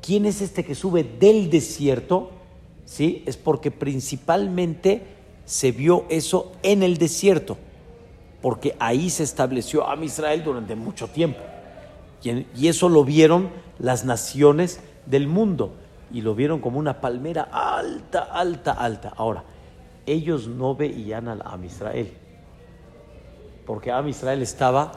¿quién 0.00 0.24
es 0.24 0.40
este 0.40 0.64
que 0.64 0.74
sube 0.74 1.04
del 1.04 1.50
desierto? 1.50 2.30
¿Sí? 2.86 3.22
Es 3.26 3.36
porque 3.36 3.70
principalmente 3.70 5.02
se 5.44 5.72
vio 5.72 6.06
eso 6.08 6.52
en 6.62 6.82
el 6.82 6.96
desierto, 6.96 7.58
porque 8.40 8.76
ahí 8.78 9.10
se 9.10 9.24
estableció 9.24 9.86
a 9.86 10.02
Israel 10.02 10.42
durante 10.42 10.74
mucho 10.74 11.06
tiempo. 11.08 11.40
Y 12.24 12.68
eso 12.68 12.88
lo 12.88 13.04
vieron 13.04 13.50
las 13.78 14.06
naciones 14.06 14.80
del 15.04 15.26
mundo 15.26 15.74
y 16.12 16.22
lo 16.22 16.34
vieron 16.34 16.60
como 16.60 16.78
una 16.78 17.00
palmera 17.00 17.48
alta, 17.52 18.22
alta, 18.32 18.72
alta. 18.72 19.12
Ahora, 19.16 19.44
ellos 20.06 20.48
no 20.48 20.74
veían 20.74 21.28
a 21.28 21.32
Am 21.44 21.64
Israel, 21.64 22.12
porque 23.66 23.92
Am 23.92 24.08
Israel 24.08 24.42
estaba 24.42 24.92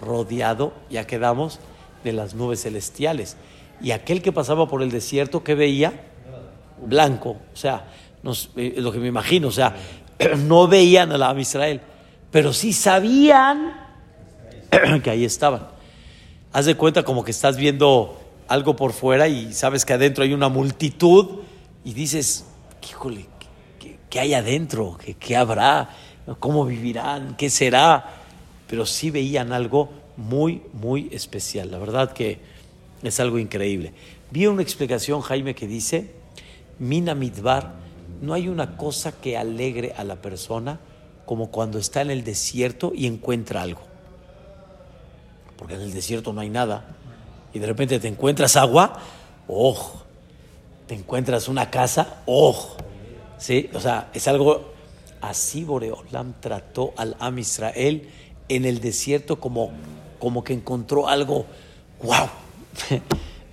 rodeado, 0.00 0.72
ya 0.90 1.06
quedamos, 1.06 1.60
de 2.02 2.12
las 2.12 2.34
nubes 2.34 2.62
celestiales. 2.62 3.36
Y 3.80 3.90
aquel 3.90 4.22
que 4.22 4.32
pasaba 4.32 4.66
por 4.68 4.82
el 4.82 4.90
desierto, 4.90 5.44
¿qué 5.44 5.54
veía? 5.54 5.92
Blanco. 6.84 7.36
O 7.52 7.56
sea, 7.56 7.86
eh, 8.56 8.74
lo 8.78 8.92
que 8.92 8.98
me 8.98 9.08
imagino, 9.08 9.48
o 9.48 9.52
sea, 9.52 9.74
no 10.38 10.66
veían 10.66 11.12
a 11.12 11.18
la 11.18 11.30
Am 11.30 11.38
Israel, 11.38 11.80
pero 12.30 12.52
sí 12.52 12.72
sabían 12.72 13.72
que 15.02 15.10
ahí 15.10 15.24
estaban. 15.24 15.68
Haz 16.52 16.66
de 16.66 16.74
cuenta 16.74 17.02
como 17.02 17.22
que 17.22 17.30
estás 17.30 17.56
viendo 17.56 18.18
algo 18.48 18.76
por 18.76 18.92
fuera 18.92 19.28
y 19.28 19.52
sabes 19.52 19.84
que 19.84 19.92
adentro 19.92 20.24
hay 20.24 20.32
una 20.32 20.48
multitud 20.48 21.40
y 21.84 21.92
dices, 21.92 22.44
híjole, 22.88 23.26
¿qué, 24.10 24.20
hay 24.20 24.34
adentro? 24.34 24.96
¿Qué, 25.02 25.14
¿Qué, 25.14 25.36
habrá? 25.36 25.90
¿Cómo 26.38 26.64
vivirán? 26.64 27.36
¿Qué 27.36 27.50
será? 27.50 28.14
Pero 28.68 28.86
sí 28.86 29.10
veían 29.10 29.52
algo 29.52 29.90
muy, 30.16 30.62
muy 30.72 31.08
especial. 31.12 31.70
La 31.70 31.78
verdad 31.78 32.12
que 32.12 32.38
es 33.02 33.20
algo 33.20 33.38
increíble. 33.38 33.92
Vi 34.30 34.46
una 34.46 34.62
explicación, 34.62 35.20
Jaime, 35.20 35.54
que 35.54 35.66
dice, 35.66 36.12
Mina 36.78 37.14
Midbar, 37.14 37.74
no 38.20 38.34
hay 38.34 38.48
una 38.48 38.76
cosa 38.76 39.12
que 39.12 39.36
alegre 39.36 39.94
a 39.96 40.04
la 40.04 40.16
persona 40.16 40.80
como 41.26 41.50
cuando 41.50 41.78
está 41.78 42.02
en 42.02 42.10
el 42.10 42.24
desierto 42.24 42.92
y 42.94 43.06
encuentra 43.06 43.62
algo. 43.62 43.82
Porque 45.56 45.74
en 45.74 45.80
el 45.82 45.92
desierto 45.92 46.32
no 46.32 46.40
hay 46.40 46.50
nada 46.50 46.96
y 47.56 47.58
de 47.58 47.66
repente 47.66 47.98
te 47.98 48.06
encuentras 48.06 48.54
agua, 48.56 49.00
ojo, 49.48 50.02
te 50.86 50.94
encuentras 50.94 51.48
una 51.48 51.70
casa, 51.70 52.20
ojo, 52.26 52.76
¿sí? 53.38 53.70
O 53.72 53.80
sea, 53.80 54.10
es 54.12 54.28
algo 54.28 54.74
así 55.22 55.64
Boreolam 55.64 56.34
trató 56.38 56.92
al 56.98 57.16
Am 57.18 57.38
Israel 57.38 58.10
en 58.50 58.66
el 58.66 58.82
desierto 58.82 59.40
como, 59.40 59.70
como 60.18 60.44
que 60.44 60.52
encontró 60.52 61.08
algo, 61.08 61.46
wow, 62.02 62.28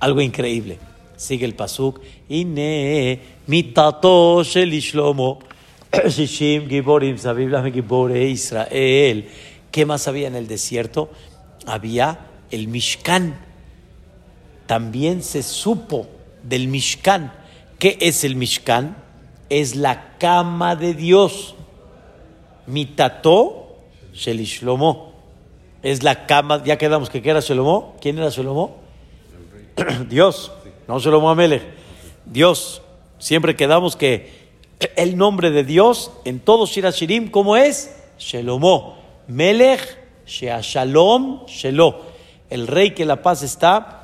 algo 0.01 0.19
increíble. 0.19 0.79
Sigue 1.15 1.45
el 1.45 1.55
pasuk, 1.55 2.01
Ine 2.27 3.22
mitato 3.48 4.43
shel 4.43 4.74
Shishim 6.10 6.67
Giborim, 6.67 7.15
Israel. 7.15 9.29
¿Qué 9.72 9.86
más 9.86 10.10
había 10.10 10.27
en 10.27 10.36
el 10.36 10.48
desierto? 10.48 11.10
Había 11.65 12.27
el 12.51 12.67
Mishkan. 12.67 13.52
También 14.74 15.22
se 15.22 15.44
supo 15.44 16.08
del 16.42 16.68
Mishkan. 16.68 17.32
¿Qué 17.77 17.96
es 18.01 18.24
el 18.24 18.36
Mishkan? 18.36 18.98
Es 19.48 19.75
la 19.75 20.18
cama 20.18 20.75
de 20.75 20.96
Dios. 20.96 21.53
Mitato 22.65 23.75
Shelishlomo. 24.15 25.13
Es 25.84 26.01
la 26.01 26.25
cama, 26.25 26.63
ya 26.65 26.80
quedamos 26.80 27.12
que 27.12 27.22
era 27.24 27.39
Shlomo. 27.39 27.96
¿Quién 28.01 28.18
era 28.18 28.30
Shlomo? 28.30 28.77
Dios, 30.10 30.51
no 30.88 30.98
Shlomo 30.98 31.30
Amelech. 31.30 31.62
Dios. 32.25 32.82
Siempre 33.20 33.56
quedamos 33.56 33.96
que 33.96 34.32
el 34.96 35.18
nombre 35.18 35.51
de 35.51 35.63
Dios 35.63 36.10
en 36.25 36.39
todo 36.39 36.65
Shirashirim, 36.65 37.30
¿cómo 37.30 37.58
es? 37.58 37.96
Shelomo. 38.18 38.98
Melech, 39.27 40.00
Shea 40.25 40.62
Shalom, 40.63 41.46
Shelo. 41.46 42.01
El 42.50 42.65
rey 42.65 42.96
que 42.96 43.06
la 43.06 43.22
paz 43.22 43.44
está 43.44 44.00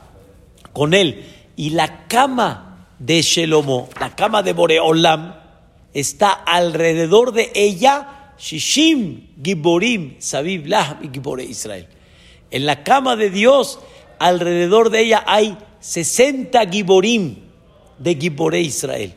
con 0.74 0.94
él. 0.94 1.26
Y 1.56 1.72
la 1.72 2.08
cama 2.08 2.88
de 3.00 3.22
Shelomo, 3.22 3.90
la 4.00 4.16
cama 4.16 4.44
de 4.44 4.54
Boreolam, 4.54 5.36
está 5.94 6.32
alrededor 6.32 7.34
de 7.34 7.52
ella 7.56 8.34
Shishim, 8.38 9.28
Giborim, 9.44 10.16
Sabib, 10.20 10.66
Lah 10.68 11.00
Israel. 11.48 11.88
En 12.52 12.66
la 12.66 12.84
cama 12.84 13.16
de 13.16 13.30
Dios, 13.30 13.80
alrededor 14.18 14.90
de 14.90 15.02
ella 15.02 15.24
hay 15.28 15.58
60 15.80 16.66
Giborim 16.70 17.50
de 17.98 18.16
Gibore 18.16 18.62
Israel. 18.62 19.14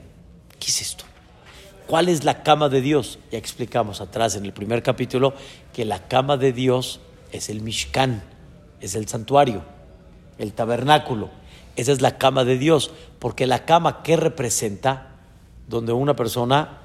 ¿Qué 0.59 0.67
es 0.67 0.83
esto? 0.83 1.05
¿Cuál 1.87 2.09
es 2.09 2.25
la 2.25 2.43
cama 2.43 2.69
de 2.69 2.81
Dios? 2.81 3.19
Ya 3.31 3.39
explicamos 3.39 4.01
atrás 4.01 4.37
en 4.37 4.45
el 4.45 4.53
primer 4.53 4.83
capítulo 4.83 5.35
que 5.73 5.85
la 5.85 6.09
cama 6.09 6.37
de 6.37 6.53
Dios 6.53 7.01
es 7.33 7.49
el 7.49 7.61
Mishkan, 7.61 8.23
es 8.81 8.95
el 8.95 9.09
santuario, 9.09 9.63
el 10.39 10.53
tabernáculo. 10.53 11.31
Esa 11.77 11.93
es 11.93 12.01
la 12.01 12.19
cama 12.19 12.45
de 12.45 12.59
Dios, 12.59 12.91
porque 13.19 13.47
la 13.47 13.65
cama 13.65 14.03
¿qué 14.03 14.17
representa? 14.17 15.09
Donde 15.69 15.93
una 15.93 16.15
persona 16.15 16.79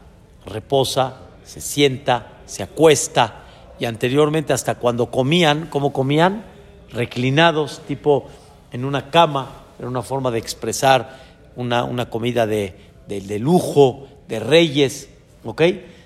reposa, 0.45 1.17
se 1.43 1.61
sienta, 1.61 2.39
se 2.45 2.63
acuesta 2.63 3.43
y 3.79 3.85
anteriormente 3.85 4.53
hasta 4.53 4.75
cuando 4.75 5.11
comían, 5.11 5.67
¿cómo 5.69 5.93
comían? 5.93 6.45
Reclinados, 6.91 7.81
tipo 7.87 8.27
en 8.71 8.85
una 8.85 9.09
cama, 9.09 9.63
era 9.77 9.87
una 9.87 10.01
forma 10.01 10.31
de 10.31 10.39
expresar 10.39 11.19
una, 11.55 11.83
una 11.83 12.09
comida 12.09 12.47
de, 12.47 12.75
de 13.07 13.39
lujo, 13.39 14.07
de 14.27 14.39
reyes, 14.39 15.09
¿ok? 15.43 15.61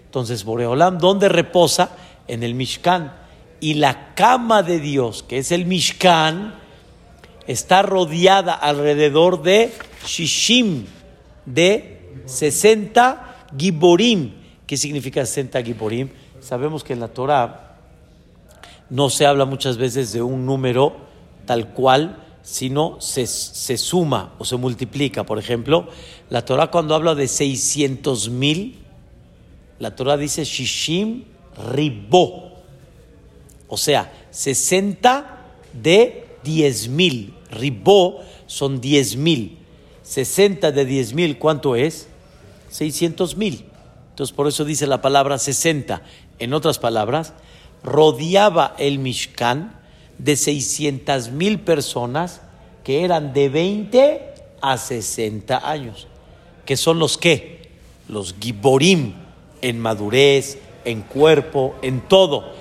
Entonces, 0.05 0.43
Boreolam, 0.43 0.97
¿dónde 0.97 1.29
reposa? 1.29 1.91
En 2.27 2.43
el 2.43 2.55
Mishkan. 2.55 3.13
Y 3.59 3.75
la 3.75 4.13
cama 4.15 4.63
de 4.63 4.79
Dios, 4.79 5.23
que 5.23 5.37
es 5.37 5.51
el 5.51 5.65
Mishkan, 5.65 6.55
está 7.51 7.81
rodeada 7.81 8.53
alrededor 8.53 9.41
de 9.41 9.71
Shishim, 10.05 10.85
de 11.45 11.99
60 12.25 13.47
Giborim. 13.57 14.33
¿Qué 14.65 14.77
significa 14.77 15.25
60 15.25 15.61
Giborim? 15.63 16.09
Sabemos 16.39 16.83
que 16.83 16.93
en 16.93 16.99
la 16.99 17.09
Torah 17.09 17.77
no 18.89 19.09
se 19.09 19.25
habla 19.25 19.45
muchas 19.45 19.77
veces 19.77 20.11
de 20.13 20.21
un 20.21 20.45
número 20.45 20.95
tal 21.45 21.73
cual, 21.73 22.17
sino 22.43 22.99
se, 22.99 23.27
se 23.27 23.77
suma 23.77 24.33
o 24.37 24.45
se 24.45 24.57
multiplica. 24.57 25.25
Por 25.25 25.37
ejemplo, 25.37 25.87
la 26.29 26.43
Torah 26.45 26.71
cuando 26.71 26.95
habla 26.95 27.15
de 27.15 27.27
600 27.27 28.29
mil, 28.29 28.79
la 29.79 29.95
Torah 29.95 30.17
dice 30.17 30.43
Shishim 30.43 31.25
Ribó. 31.71 32.51
O 33.67 33.77
sea, 33.77 34.11
60 34.31 35.37
de 35.73 36.27
10 36.43 36.87
mil. 36.89 37.33
Ribó 37.51 38.21
son 38.47 38.81
10 38.81 39.17
mil. 39.17 39.57
60 40.03 40.71
de 40.71 40.85
10 40.85 41.13
mil, 41.13 41.37
¿cuánto 41.37 41.75
es? 41.75 42.07
600 42.69 43.37
mil. 43.37 43.65
Entonces 44.09 44.35
por 44.35 44.47
eso 44.47 44.65
dice 44.65 44.87
la 44.87 45.01
palabra 45.01 45.37
60. 45.37 46.01
En 46.39 46.53
otras 46.53 46.79
palabras, 46.79 47.33
rodeaba 47.83 48.75
el 48.77 48.99
Mishkan 48.99 49.79
de 50.17 50.35
600 50.35 51.29
mil 51.31 51.59
personas 51.59 52.41
que 52.83 53.03
eran 53.03 53.33
de 53.33 53.49
20 53.49 54.21
a 54.61 54.77
60 54.77 55.69
años, 55.69 56.07
que 56.65 56.77
son 56.77 56.99
los 56.99 57.17
que, 57.17 57.69
los 58.07 58.35
giborim, 58.39 59.13
en 59.61 59.79
madurez, 59.79 60.57
en 60.85 61.01
cuerpo, 61.01 61.75
en 61.81 62.01
todo. 62.01 62.53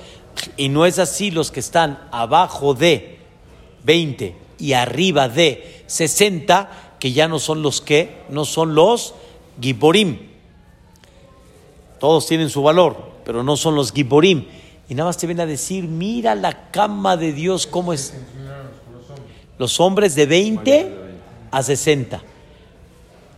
Y 0.56 0.68
no 0.68 0.86
es 0.86 0.98
así 0.98 1.30
los 1.30 1.50
que 1.50 1.60
están 1.60 1.98
abajo 2.12 2.74
de 2.74 3.18
20 3.84 4.49
y 4.60 4.74
arriba 4.74 5.28
de 5.28 5.82
60, 5.86 6.96
que 7.00 7.12
ya 7.12 7.26
no 7.28 7.38
son 7.38 7.62
los 7.62 7.80
que, 7.80 8.22
no 8.28 8.44
son 8.44 8.74
los 8.74 9.14
giborim. 9.60 10.18
Todos 11.98 12.26
tienen 12.26 12.50
su 12.50 12.62
valor, 12.62 12.96
pero 13.24 13.42
no 13.42 13.56
son 13.56 13.74
los 13.74 13.92
giborim. 13.92 14.46
Y 14.88 14.94
nada 14.94 15.08
más 15.08 15.16
te 15.16 15.26
viene 15.26 15.42
a 15.42 15.46
decir, 15.46 15.84
mira 15.84 16.34
la 16.34 16.70
cama 16.70 17.16
de 17.16 17.32
Dios, 17.32 17.66
cómo 17.66 17.92
es. 17.92 18.14
Los 19.58 19.80
hombres 19.80 20.14
de 20.14 20.26
20 20.26 20.92
a 21.50 21.62
60. 21.62 22.22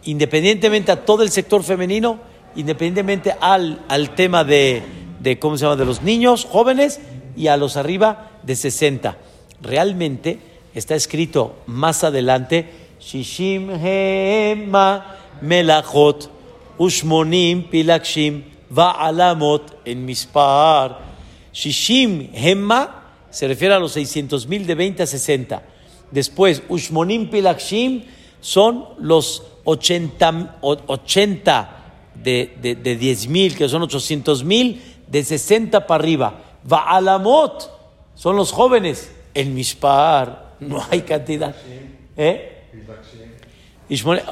Independientemente 0.05 0.93
a 0.93 1.05
todo 1.05 1.23
el 1.23 1.31
sector 1.31 1.63
femenino, 1.63 2.19
independientemente 2.57 3.35
al, 3.41 3.85
al 3.89 4.15
tema 4.15 4.45
de, 4.45 4.83
de, 5.21 5.39
¿cómo 5.39 5.57
se 5.57 5.65
llama?, 5.65 5.77
de 5.77 5.85
los 5.85 6.03
niños, 6.03 6.47
jóvenes, 6.51 7.01
y 7.37 7.47
a 7.47 7.57
los 7.57 7.77
arriba 7.77 8.31
de 8.43 8.57
60. 8.57 9.17
Realmente 9.61 10.52
está 10.75 10.95
escrito 10.95 11.57
más 11.67 12.05
adelante, 12.05 12.69
Shishim 13.01 13.71
Hema 13.71 15.19
Melachot, 15.41 16.31
Ushmonim 16.79 17.69
Pilakshim, 17.69 18.45
Va'alamot 18.71 19.81
en 19.85 20.05
Mispar. 20.05 20.99
Shishim 21.53 22.31
Hemma 22.33 23.03
se 23.31 23.47
refiere 23.49 23.75
a 23.75 23.79
los 23.79 23.93
600 23.93 24.47
mil 24.47 24.67
de 24.67 24.75
20 24.75 25.03
a 25.03 25.07
60. 25.07 25.63
Después, 26.11 26.63
Ushmonim 26.69 27.29
Pilakshim 27.29 28.05
son 28.41 28.87
los 28.99 29.43
80, 29.65 30.59
80 30.61 31.71
de, 32.15 32.57
de, 32.61 32.75
de 32.75 32.97
10 32.97 33.29
mil, 33.29 33.57
que 33.57 33.69
son 33.69 33.83
800 33.83 34.45
mil, 34.45 34.83
de 35.07 35.25
60 35.25 35.87
para 35.87 36.03
arriba. 36.03 36.41
Va'alamot 36.65 37.71
son 38.15 38.37
los 38.37 38.53
jóvenes. 38.53 39.11
El 39.35 39.49
Mispar, 39.49 40.52
no 40.69 40.83
hay 40.91 41.03
cantidad. 41.03 41.55
¿Eh? 42.17 42.49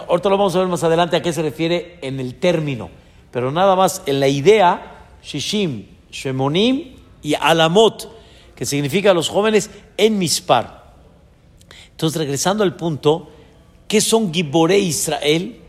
ahorita 0.09 0.29
lo 0.29 0.39
vamos 0.39 0.57
a 0.57 0.61
ver 0.61 0.69
más 0.69 0.83
adelante 0.85 1.17
a 1.17 1.23
qué 1.23 1.33
se 1.33 1.43
refiere 1.43 1.99
en 2.03 2.21
el 2.21 2.37
término. 2.37 2.91
Pero 3.31 3.51
nada 3.51 3.77
más 3.77 4.03
en 4.07 4.21
la 4.21 4.29
idea, 4.29 5.07
Shishim, 5.23 5.87
Shemonim 6.11 6.97
y 7.23 7.35
Alamot, 7.35 8.11
que 8.55 8.67
significa 8.67 9.15
los 9.15 9.29
jóvenes 9.29 9.71
en 9.97 10.19
Mispar. 10.19 10.95
Entonces, 11.91 12.19
regresando 12.19 12.65
al 12.65 12.77
punto, 12.77 13.31
¿qué 13.87 14.01
son 14.01 14.33
Gibore 14.33 14.79
Israel? 14.79 15.61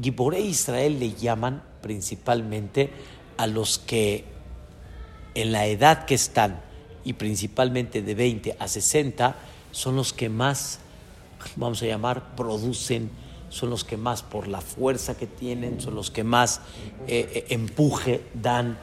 Gibore 0.00 0.40
Israel 0.40 0.98
le 1.00 1.14
llaman 1.14 1.62
principalmente 1.80 2.90
a 3.36 3.46
los 3.46 3.78
que 3.78 4.24
en 5.34 5.52
la 5.52 5.66
edad 5.66 6.04
que 6.04 6.14
están, 6.14 6.60
y 7.04 7.14
principalmente 7.14 8.02
de 8.02 8.14
20 8.14 8.56
a 8.58 8.68
60, 8.68 9.36
son 9.74 9.96
los 9.96 10.12
que 10.12 10.28
más, 10.28 10.78
vamos 11.56 11.82
a 11.82 11.86
llamar, 11.86 12.36
producen, 12.36 13.10
son 13.48 13.70
los 13.70 13.82
que 13.82 13.96
más 13.96 14.22
por 14.22 14.46
la 14.46 14.60
fuerza 14.60 15.16
que 15.16 15.26
tienen, 15.26 15.80
son 15.80 15.96
los 15.96 16.12
que 16.12 16.22
más 16.22 16.60
eh, 17.08 17.28
eh, 17.34 17.46
empuje 17.48 18.22
dan, 18.34 18.78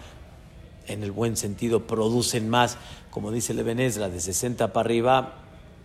en 0.88 1.04
el 1.04 1.14
buen 1.14 1.38
sentido, 1.38 1.88
producen 1.88 2.50
más, 2.50 2.78
como 3.10 3.32
dice 3.32 3.54
Levenezra, 3.54 4.10
de 4.10 4.20
60 4.20 4.74
para 4.74 4.86
arriba, 4.86 5.36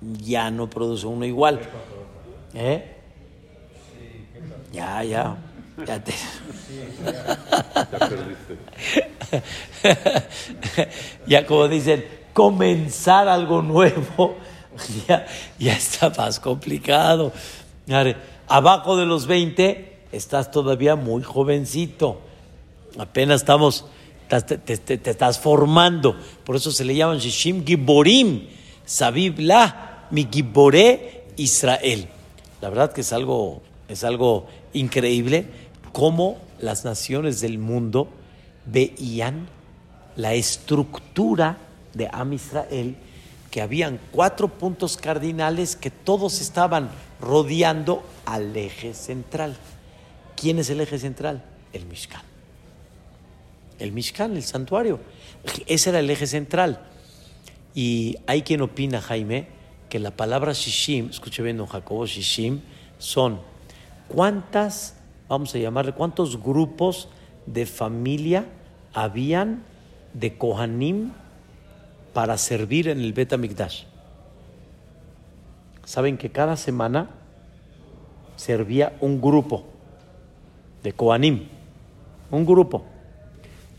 ya 0.00 0.50
no 0.50 0.68
produce 0.68 1.06
uno 1.06 1.24
igual. 1.24 1.60
¿Eh? 2.52 2.96
Ya, 4.72 5.04
ya. 5.04 5.36
Ya 5.86 6.02
te... 6.02 6.12
ya 11.28 11.46
como 11.46 11.68
dicen, 11.68 12.04
comenzar 12.32 13.28
algo 13.28 13.62
nuevo, 13.62 14.36
ya, 15.58 15.72
está 15.72 16.10
más 16.10 16.40
complicado. 16.40 17.32
Abajo 18.48 18.96
de 18.96 19.06
los 19.06 19.26
20 19.26 19.98
estás 20.12 20.50
todavía 20.50 20.96
muy 20.96 21.22
jovencito. 21.22 22.20
Apenas 22.98 23.42
estamos, 23.42 23.86
te, 24.28 25.10
estás 25.10 25.38
formando. 25.38 26.16
Por 26.44 26.56
eso 26.56 26.70
se 26.70 26.84
le 26.84 26.94
llaman 26.94 27.18
Shishim 27.18 27.64
Giborim, 27.64 28.46
Sabib 28.84 29.38
La, 29.38 30.06
mi 30.10 30.26
Giboré 30.30 31.24
Israel. 31.36 32.08
La 32.60 32.70
verdad 32.70 32.92
que 32.92 33.02
es 33.02 33.12
algo, 33.12 33.62
es 33.88 34.04
algo 34.04 34.46
increíble 34.72 35.46
cómo 35.92 36.38
las 36.60 36.84
naciones 36.84 37.40
del 37.40 37.58
mundo 37.58 38.08
veían 38.64 39.48
la 40.16 40.34
estructura 40.34 41.58
de 41.94 42.08
Am 42.12 42.32
Israel, 42.32 42.96
que 43.56 43.62
habían 43.62 43.98
cuatro 44.12 44.48
puntos 44.48 44.98
cardinales 44.98 45.76
que 45.76 45.90
todos 45.90 46.42
estaban 46.42 46.90
rodeando 47.18 48.04
al 48.26 48.54
eje 48.54 48.92
central. 48.92 49.56
¿Quién 50.36 50.58
es 50.58 50.68
el 50.68 50.82
eje 50.82 50.98
central? 50.98 51.42
El 51.72 51.86
Mishkan. 51.86 52.20
El 53.78 53.92
Mishkan, 53.92 54.36
el 54.36 54.42
santuario. 54.42 55.00
Ese 55.66 55.88
era 55.88 56.00
el 56.00 56.10
eje 56.10 56.26
central. 56.26 56.86
Y 57.74 58.16
hay 58.26 58.42
quien 58.42 58.60
opina, 58.60 59.00
Jaime, 59.00 59.48
que 59.88 60.00
la 60.00 60.10
palabra 60.10 60.52
Shishim, 60.52 61.08
escuche 61.08 61.42
bien, 61.42 61.56
don 61.56 61.66
Jacobo, 61.66 62.04
Shishim, 62.04 62.60
son 62.98 63.40
cuántas, 64.08 64.98
vamos 65.30 65.54
a 65.54 65.58
llamarle, 65.58 65.92
cuántos 65.92 66.42
grupos 66.42 67.08
de 67.46 67.64
familia 67.64 68.44
habían 68.92 69.64
de 70.12 70.36
Kohanim 70.36 71.12
para 72.16 72.38
servir 72.38 72.88
en 72.88 72.98
el 72.98 73.12
Bet 73.12 73.36
Mikdash. 73.36 73.82
Saben 75.84 76.16
que 76.16 76.32
cada 76.32 76.56
semana 76.56 77.10
servía 78.36 78.96
un 79.02 79.20
grupo 79.20 79.64
de 80.82 80.94
Kohanim, 80.94 81.46
un 82.30 82.46
grupo. 82.46 82.84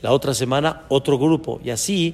La 0.04 0.12
otra 0.12 0.36
semana 0.36 0.86
otro 0.90 1.18
grupo. 1.18 1.60
Y 1.64 1.72
así 1.72 2.14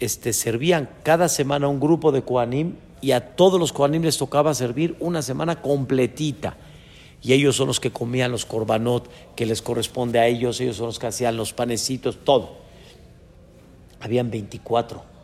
este, 0.00 0.34
servían 0.34 0.90
cada 1.02 1.30
semana 1.30 1.66
un 1.66 1.80
grupo 1.80 2.12
de 2.12 2.20
Kohanim 2.20 2.74
y 3.00 3.12
a 3.12 3.34
todos 3.34 3.58
los 3.58 3.72
Kohanim 3.72 4.02
les 4.02 4.18
tocaba 4.18 4.52
servir 4.52 4.96
una 5.00 5.22
semana 5.22 5.62
completita. 5.62 6.58
Y 7.22 7.32
ellos 7.32 7.56
son 7.56 7.68
los 7.68 7.80
que 7.80 7.90
comían 7.90 8.32
los 8.32 8.44
korbanot 8.44 9.08
que 9.34 9.46
les 9.46 9.62
corresponde 9.62 10.18
a 10.18 10.26
ellos, 10.26 10.60
ellos 10.60 10.76
son 10.76 10.88
los 10.88 10.98
que 10.98 11.06
hacían 11.06 11.38
los 11.38 11.54
panecitos, 11.54 12.18
todo. 12.22 12.58
Habían 13.98 14.30
24, 14.30 15.16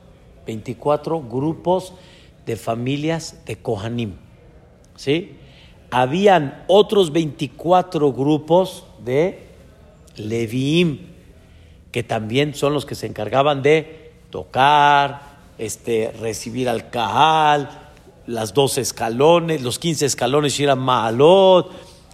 24 0.47 1.21
grupos 1.23 1.95
de 2.47 2.57
familias 2.57 3.37
de 3.47 3.57
Kohanim. 3.57 4.15
¿Sí? 4.97 5.37
Habían 5.91 6.65
otros 6.67 7.13
24 7.13 8.13
grupos 8.13 8.85
de 9.05 9.47
Leviim, 10.17 10.99
que 11.93 12.03
también 12.03 12.55
son 12.55 12.73
los 12.73 12.87
que 12.87 12.95
se 12.95 13.07
encargaban 13.07 13.63
de 13.63 14.13
tocar, 14.31 15.35
este, 15.59 16.13
recibir 16.21 16.69
al 16.69 16.91
Kahal, 16.91 17.71
las 18.27 18.55
dos 18.55 18.79
escalones, 18.79 19.63
los 19.63 19.79
15 19.79 20.07
escalones 20.07 20.59
eran 20.59 20.79
Maalot, 20.79 21.71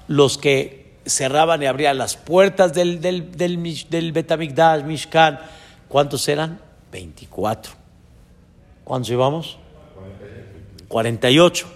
los 0.08 0.38
que 0.38 0.98
cerraban 1.06 1.62
y 1.62 1.66
abrían 1.66 1.98
las 1.98 2.16
puertas 2.16 2.74
del, 2.74 3.00
del, 3.00 3.32
del, 3.32 3.62
del 3.88 4.12
Betamikdash, 4.12 4.84
Mishkan. 4.84 5.40
¿Cuántos 5.88 6.28
eran? 6.28 6.60
24. 6.92 7.79
¿Cuántos 8.90 9.08
llevamos? 9.08 9.56
48. 10.88 11.68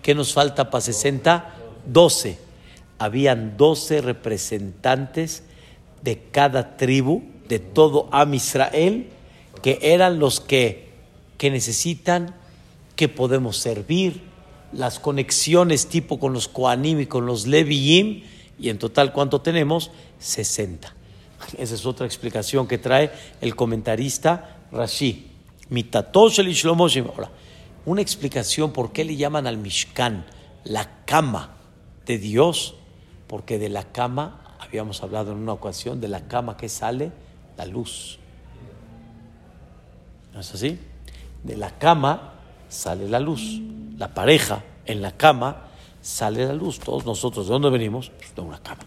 ¿Qué 0.00 0.14
nos 0.14 0.32
falta 0.32 0.70
para 0.70 0.80
60? 0.80 1.56
12. 1.84 2.38
Habían 2.98 3.58
12 3.58 4.00
representantes 4.00 5.42
de 6.00 6.22
cada 6.32 6.78
tribu, 6.78 7.22
de 7.48 7.58
todo 7.58 8.08
Am 8.12 8.32
Israel, 8.32 9.10
que 9.60 9.78
eran 9.82 10.18
los 10.18 10.40
que, 10.40 10.88
que 11.36 11.50
necesitan, 11.50 12.34
que 12.96 13.10
podemos 13.10 13.58
servir, 13.58 14.22
las 14.72 14.98
conexiones 14.98 15.88
tipo 15.88 16.18
con 16.18 16.32
los 16.32 16.48
Koanim 16.48 16.98
y 16.98 17.04
con 17.04 17.26
los 17.26 17.46
Leviim, 17.46 18.22
y 18.58 18.70
en 18.70 18.78
total, 18.78 19.12
¿cuánto 19.12 19.42
tenemos? 19.42 19.90
60. 20.18 20.94
Esa 21.58 21.74
es 21.74 21.84
otra 21.84 22.06
explicación 22.06 22.66
que 22.66 22.78
trae 22.78 23.10
el 23.42 23.54
comentarista 23.54 24.60
Rashi. 24.72 25.33
Ahora, 25.70 27.30
una 27.86 28.00
explicación 28.00 28.72
por 28.72 28.92
qué 28.92 29.04
le 29.04 29.16
llaman 29.16 29.46
al 29.46 29.56
Mishkan 29.58 30.24
la 30.64 31.04
cama 31.04 31.50
de 32.06 32.18
Dios, 32.18 32.74
porque 33.26 33.58
de 33.58 33.68
la 33.68 33.84
cama, 33.84 34.56
habíamos 34.58 35.02
hablado 35.02 35.32
en 35.32 35.38
una 35.38 35.52
ocasión, 35.52 36.00
de 36.00 36.08
la 36.08 36.26
cama 36.26 36.56
que 36.56 36.68
sale 36.68 37.12
la 37.56 37.66
luz. 37.66 38.18
¿No 40.32 40.40
es 40.40 40.54
así? 40.54 40.78
De 41.42 41.56
la 41.56 41.70
cama 41.78 42.34
sale 42.68 43.08
la 43.08 43.20
luz. 43.20 43.60
La 43.98 44.12
pareja 44.12 44.62
en 44.86 45.00
la 45.00 45.12
cama 45.12 45.68
sale 46.02 46.46
la 46.46 46.54
luz. 46.54 46.80
Todos 46.80 47.06
nosotros, 47.06 47.46
¿de 47.46 47.52
dónde 47.52 47.70
venimos? 47.70 48.10
De 48.34 48.40
una 48.40 48.58
cama. 48.58 48.82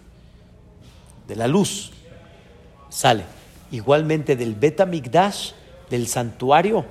De 1.28 1.36
la 1.36 1.48
luz 1.48 1.92
sale. 2.90 3.24
Igualmente 3.72 4.36
del 4.36 4.56
Betamigdash, 4.56 5.52
del 5.90 6.08
santuario, 6.08 6.86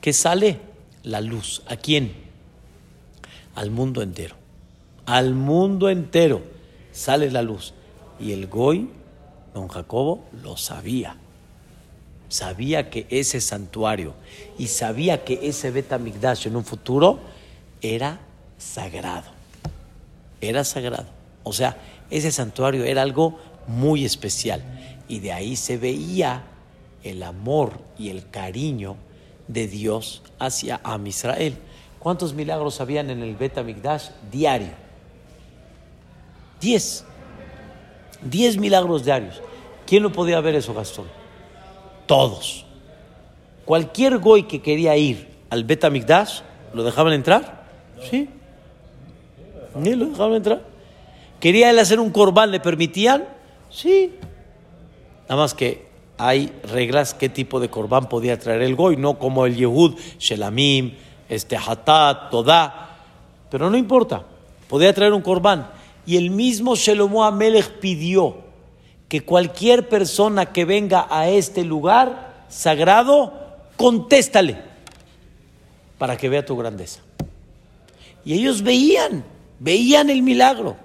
¿qué 0.00 0.12
sale? 0.12 0.60
La 1.02 1.20
luz. 1.20 1.62
¿A 1.66 1.76
quién? 1.76 2.12
Al 3.54 3.70
mundo 3.70 4.02
entero. 4.02 4.36
Al 5.06 5.34
mundo 5.34 5.88
entero 5.88 6.42
sale 6.92 7.30
la 7.30 7.42
luz. 7.42 7.74
Y 8.18 8.32
el 8.32 8.48
Goy, 8.48 8.90
don 9.54 9.68
Jacobo, 9.68 10.24
lo 10.42 10.56
sabía 10.56 11.16
sabía 12.30 12.90
que 12.90 13.06
ese 13.10 13.40
santuario 13.40 14.14
y 14.56 14.68
sabía 14.68 15.24
que 15.24 15.40
ese 15.42 15.70
Betamigdash 15.70 16.46
en 16.46 16.56
un 16.56 16.64
futuro 16.64 17.18
era 17.82 18.20
sagrado. 18.56 19.30
Era 20.40 20.64
sagrado. 20.64 21.06
O 21.42 21.52
sea, 21.52 21.76
ese 22.08 22.30
santuario 22.30 22.84
era 22.84 23.02
algo 23.02 23.38
muy 23.66 24.04
especial. 24.04 24.62
Y 25.08 25.18
de 25.18 25.32
ahí 25.32 25.56
se 25.56 25.76
veía 25.76 26.44
el 27.02 27.22
amor 27.22 27.80
y 27.98 28.10
el 28.10 28.28
cariño 28.28 28.96
de 29.48 29.66
Dios 29.66 30.22
hacia 30.38 30.80
Am 30.84 31.06
Israel. 31.06 31.56
¿Cuántos 31.98 32.34
milagros 32.34 32.80
habían 32.80 33.10
en 33.10 33.22
el 33.22 33.36
Betamigdash 33.36 34.08
diario? 34.30 34.70
Diez. 36.60 37.04
Diez 38.22 38.56
milagros 38.56 39.04
diarios. 39.04 39.42
¿Quién 39.86 40.02
lo 40.02 40.12
podía 40.12 40.40
ver 40.40 40.54
eso, 40.54 40.72
Gastón? 40.72 41.06
Todos. 42.06 42.64
Cualquier 43.64 44.18
goy 44.18 44.44
que 44.44 44.62
quería 44.62 44.96
ir 44.96 45.28
al 45.50 45.64
Betamigdash, 45.64 46.40
¿lo 46.72 46.84
dejaban 46.84 47.12
entrar? 47.12 47.64
Sí. 48.10 48.28
Ni 49.74 49.94
lo 49.94 50.06
dejaban 50.06 50.34
entrar. 50.34 50.62
¿Quería 51.38 51.70
él 51.70 51.78
hacer 51.78 52.00
un 52.00 52.10
corbán? 52.10 52.50
¿Le 52.50 52.60
permitían? 52.60 53.24
Sí. 53.68 54.14
Nada 55.28 55.42
más 55.42 55.54
que 55.54 55.89
hay 56.20 56.52
reglas 56.64 57.14
qué 57.14 57.30
tipo 57.30 57.60
de 57.60 57.70
corbán 57.70 58.08
podía 58.08 58.38
traer 58.38 58.60
el 58.60 58.76
goy, 58.76 58.96
no 58.96 59.18
como 59.18 59.46
el 59.46 59.56
Yehud, 59.56 59.94
Shelamim, 60.18 60.94
este 61.30 61.56
Hatat, 61.56 62.30
Todá. 62.30 62.98
Pero 63.50 63.70
no 63.70 63.76
importa, 63.78 64.24
podía 64.68 64.92
traer 64.92 65.14
un 65.14 65.22
corbán. 65.22 65.70
Y 66.04 66.18
el 66.18 66.30
mismo 66.30 66.76
Shelomo 66.76 67.24
Amelech 67.24 67.80
pidió 67.80 68.36
que 69.08 69.22
cualquier 69.22 69.88
persona 69.88 70.52
que 70.52 70.66
venga 70.66 71.06
a 71.08 71.28
este 71.28 71.64
lugar 71.64 72.44
sagrado, 72.48 73.32
contéstale 73.76 74.58
para 75.96 76.18
que 76.18 76.28
vea 76.28 76.44
tu 76.44 76.56
grandeza. 76.56 77.00
Y 78.26 78.34
ellos 78.34 78.62
veían, 78.62 79.24
veían 79.58 80.10
el 80.10 80.22
milagro. 80.22 80.76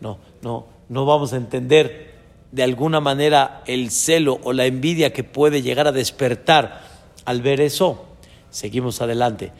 No, 0.00 0.18
no, 0.42 0.66
no 0.88 1.06
vamos 1.06 1.32
a 1.32 1.36
entender 1.36 2.11
de 2.52 2.62
alguna 2.62 3.00
manera 3.00 3.62
el 3.66 3.90
celo 3.90 4.38
o 4.44 4.52
la 4.52 4.66
envidia 4.66 5.12
que 5.12 5.24
puede 5.24 5.62
llegar 5.62 5.88
a 5.88 5.92
despertar 5.92 6.82
al 7.24 7.40
ver 7.40 7.60
eso. 7.60 8.06
Seguimos 8.50 9.00
adelante. 9.00 9.52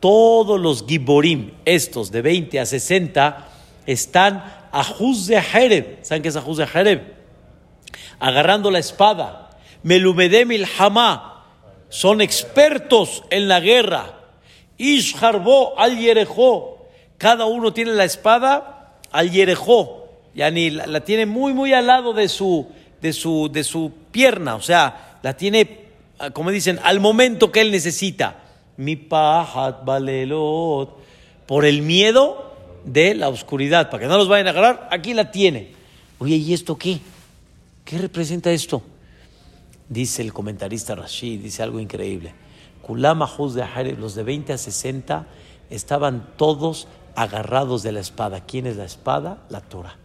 Todos 0.00 0.60
los 0.60 0.86
giborim, 0.86 1.50
estos 1.64 2.10
de 2.10 2.22
20 2.22 2.60
a 2.60 2.66
60, 2.66 3.48
están 3.86 4.44
a 4.72 4.84
Juz 4.84 5.26
de 5.26 5.40
Jereb. 5.40 5.98
¿Saben 6.02 6.22
qué 6.22 6.28
es 6.28 6.36
a 6.36 6.42
Juz 6.42 6.58
de 6.58 6.66
Jereb? 6.66 7.14
Agarrando 8.18 8.70
la 8.70 8.78
espada. 8.78 9.50
Melumedem 9.82 10.52
il 10.52 10.66
Hamá. 10.78 11.44
Son 11.88 12.20
expertos 12.20 13.24
en 13.30 13.48
la 13.48 13.60
guerra. 13.60 14.20
Ish 14.76 15.16
al 15.22 15.98
Yerejó. 15.98 16.79
Cada 17.20 17.44
uno 17.44 17.70
tiene 17.74 17.92
la 17.92 18.04
espada 18.04 18.94
al 19.12 19.30
Yerejó. 19.30 20.08
Yani 20.34 20.70
la, 20.70 20.86
la 20.86 21.04
tiene 21.04 21.26
muy, 21.26 21.52
muy 21.52 21.74
al 21.74 21.86
lado 21.86 22.14
de 22.14 22.30
su, 22.30 22.66
de, 23.02 23.12
su, 23.12 23.50
de 23.52 23.62
su 23.62 23.92
pierna. 24.10 24.54
O 24.54 24.62
sea, 24.62 25.18
la 25.22 25.36
tiene, 25.36 25.80
como 26.32 26.50
dicen, 26.50 26.80
al 26.82 26.98
momento 26.98 27.52
que 27.52 27.60
él 27.60 27.72
necesita 27.72 28.36
mi 28.78 28.96
pahat 28.96 29.84
balelot, 29.84 30.96
por 31.44 31.66
el 31.66 31.82
miedo 31.82 32.54
de 32.86 33.14
la 33.14 33.28
oscuridad, 33.28 33.90
para 33.90 34.02
que 34.02 34.08
no 34.08 34.16
los 34.16 34.26
vayan 34.26 34.46
a 34.46 34.50
agarrar, 34.50 34.88
aquí 34.90 35.12
la 35.12 35.30
tiene. 35.30 35.72
Oye, 36.20 36.36
¿y 36.36 36.54
esto 36.54 36.78
qué? 36.78 37.00
¿Qué 37.84 37.98
representa 37.98 38.50
esto? 38.50 38.82
Dice 39.90 40.22
el 40.22 40.32
comentarista 40.32 40.94
Rashid, 40.94 41.42
dice 41.42 41.62
algo 41.62 41.80
increíble. 41.80 42.32
Kulama 42.80 43.30
de 43.84 43.92
los 43.92 44.14
de 44.14 44.22
20 44.22 44.54
a 44.54 44.56
60 44.56 45.26
estaban 45.68 46.30
todos 46.36 46.88
agarrados 47.14 47.82
de 47.82 47.92
la 47.92 48.00
espada. 48.00 48.40
¿Quién 48.40 48.66
es 48.66 48.76
la 48.76 48.84
espada? 48.84 49.38
La 49.48 49.60
Torah. 49.60 49.96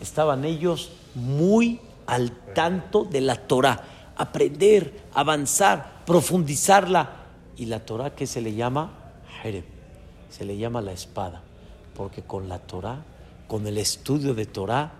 Estaban 0.00 0.44
ellos 0.44 0.90
muy 1.14 1.80
al 2.06 2.30
tanto 2.54 3.04
de 3.04 3.20
la 3.20 3.36
Torah, 3.36 3.82
aprender, 4.16 5.02
avanzar, 5.14 6.04
profundizarla. 6.06 7.10
Y 7.56 7.66
la 7.66 7.80
Torah, 7.80 8.14
¿qué 8.14 8.26
se 8.26 8.40
le 8.40 8.54
llama? 8.54 8.92
Jerem. 9.42 9.64
Se 10.30 10.44
le 10.44 10.56
llama 10.56 10.80
la 10.80 10.92
espada. 10.92 11.42
Porque 11.94 12.22
con 12.22 12.48
la 12.48 12.58
Torah, 12.60 13.02
con 13.46 13.66
el 13.66 13.78
estudio 13.78 14.34
de 14.34 14.46
Torah, 14.46 14.92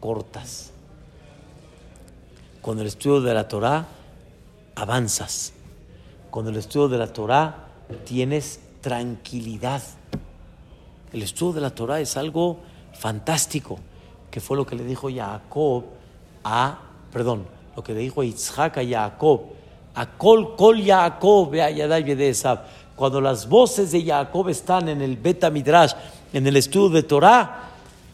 cortas. 0.00 0.70
Con 2.60 2.78
el 2.78 2.86
estudio 2.86 3.20
de 3.22 3.34
la 3.34 3.48
Torah, 3.48 3.86
avanzas. 4.74 5.52
Con 6.30 6.46
el 6.46 6.56
estudio 6.56 6.88
de 6.88 6.98
la 6.98 7.12
Torah, 7.12 7.68
tienes 8.04 8.60
tranquilidad. 8.82 9.82
El 11.12 11.22
estudio 11.22 11.54
de 11.54 11.60
la 11.62 11.70
Torah 11.70 12.00
es 12.00 12.16
algo 12.18 12.58
fantástico, 12.92 13.78
que 14.30 14.40
fue 14.40 14.56
lo 14.56 14.66
que 14.66 14.76
le 14.76 14.84
dijo 14.84 15.08
Jacob 15.10 15.84
a, 16.44 16.78
perdón, 17.10 17.46
lo 17.74 17.82
que 17.82 17.94
le 17.94 18.00
dijo 18.00 18.22
Isaac 18.22 18.78
a 18.78 18.86
Jacob, 18.86 19.40
a 19.94 20.06
Kol 20.06 20.56
Kol 20.56 20.82
Jacob, 20.84 21.54
Cuando 22.96 23.20
las 23.20 23.48
voces 23.48 23.92
de 23.92 24.04
Jacob 24.04 24.48
están 24.48 24.88
en 24.88 25.00
el 25.00 25.16
Beta 25.16 25.50
Midrash, 25.50 25.92
en 26.32 26.46
el 26.46 26.56
estudio 26.56 26.90
de 26.90 27.02
Torah, 27.02 27.70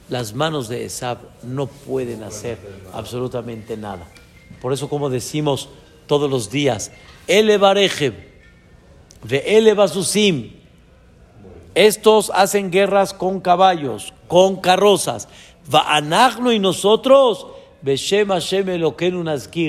las 0.08 0.34
manos 0.34 0.68
de 0.68 0.84
Esab 0.84 1.18
no 1.42 1.66
pueden 1.66 2.22
hacer 2.22 2.58
absolutamente 2.92 3.76
nada. 3.76 4.06
Por 4.60 4.72
eso, 4.72 4.88
como 4.88 5.10
decimos 5.10 5.68
todos 6.06 6.30
los 6.30 6.50
días, 6.50 6.90
Elevarejem, 7.26 8.14
de 9.22 9.58
Elevasusim, 9.58 10.57
estos 11.74 12.30
hacen 12.34 12.70
guerras 12.70 13.14
con 13.14 13.40
caballos, 13.40 14.12
con 14.26 14.56
carrozas. 14.56 15.28
Va'anachno 15.70 16.52
y 16.52 16.58
nosotros, 16.58 17.46
Beshem 17.82 18.28
Hashem 18.28 18.66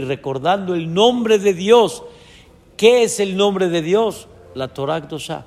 recordando 0.08 0.74
el 0.74 0.94
nombre 0.94 1.40
de 1.40 1.54
Dios. 1.54 2.04
¿Qué 2.78 3.04
es 3.04 3.20
el 3.20 3.36
nombre 3.36 3.70
de 3.70 3.82
Dios? 3.82 4.28
La 4.56 4.70
Torah 4.70 5.02
Kdosha. 5.02 5.46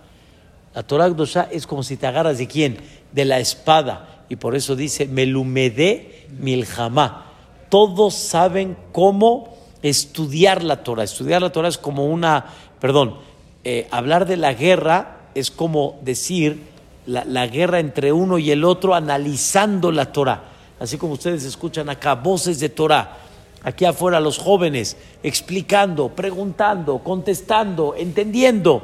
La 0.75 0.83
Torah 0.83 1.09
Kdosha 1.09 1.49
es 1.51 1.67
como 1.67 1.83
si 1.83 1.97
te 1.97 2.07
agarras 2.07 2.39
de 2.39 2.47
quién? 2.47 2.79
De 3.13 3.25
la 3.25 3.39
espada. 3.39 4.25
Y 4.29 4.37
por 4.37 4.55
eso 4.55 4.77
dice, 4.77 5.07
Melumede 5.07 6.27
Milhamá. 6.39 7.27
Todos 7.69 8.15
saben 8.15 8.77
cómo 8.93 9.57
estudiar 9.83 10.63
la 10.63 10.85
Torah. 10.85 11.05
Estudiar 11.05 11.43
la 11.43 11.51
Torah 11.51 11.69
es 11.69 11.79
como 11.79 12.07
una, 12.07 12.47
perdón, 12.81 13.17
eh, 13.65 13.89
hablar 13.91 14.27
de 14.27 14.37
la 14.37 14.55
guerra 14.55 15.22
es 15.35 15.51
como 15.51 15.99
decir 16.03 16.73
la, 17.07 17.47
guerra 17.47 17.81
entre 17.81 18.13
uno 18.13 18.39
y 18.39 18.51
el 18.51 18.65
otro 18.65 18.95
analizando 18.95 19.91
la 19.91 20.13
Torah. 20.13 20.45
Así 20.79 20.99
como 20.99 21.15
ustedes 21.15 21.45
escuchan 21.45 21.89
acá 21.89 22.15
voces 22.15 22.61
de 22.61 22.69
Torah, 22.69 23.19
aquí 23.63 23.85
afuera 23.85 24.21
los 24.21 24.39
jóvenes 24.39 24.97
explicando, 25.23 26.09
preguntando, 26.09 26.99
contestando, 26.99 27.95
entendiendo. 27.97 28.83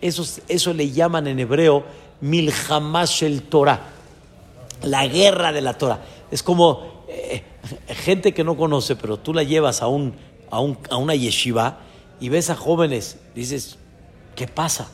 Eso, 0.00 0.24
eso 0.48 0.72
le 0.72 0.90
llaman 0.90 1.26
en 1.26 1.40
hebreo 1.40 1.84
milhamash 2.20 3.24
el 3.24 3.42
Torah, 3.42 3.80
la 4.82 5.06
guerra 5.06 5.52
de 5.52 5.60
la 5.60 5.76
Torah. 5.76 6.00
Es 6.30 6.42
como 6.42 7.04
eh, 7.08 7.42
gente 7.88 8.32
que 8.32 8.44
no 8.44 8.56
conoce, 8.56 8.96
pero 8.96 9.18
tú 9.18 9.34
la 9.34 9.42
llevas 9.42 9.82
a, 9.82 9.88
un, 9.88 10.14
a, 10.50 10.60
un, 10.60 10.78
a 10.88 10.96
una 10.96 11.14
yeshiva 11.14 11.78
y 12.20 12.28
ves 12.28 12.50
a 12.50 12.56
jóvenes, 12.56 13.18
dices, 13.34 13.78
¿qué 14.36 14.46
pasa? 14.46 14.88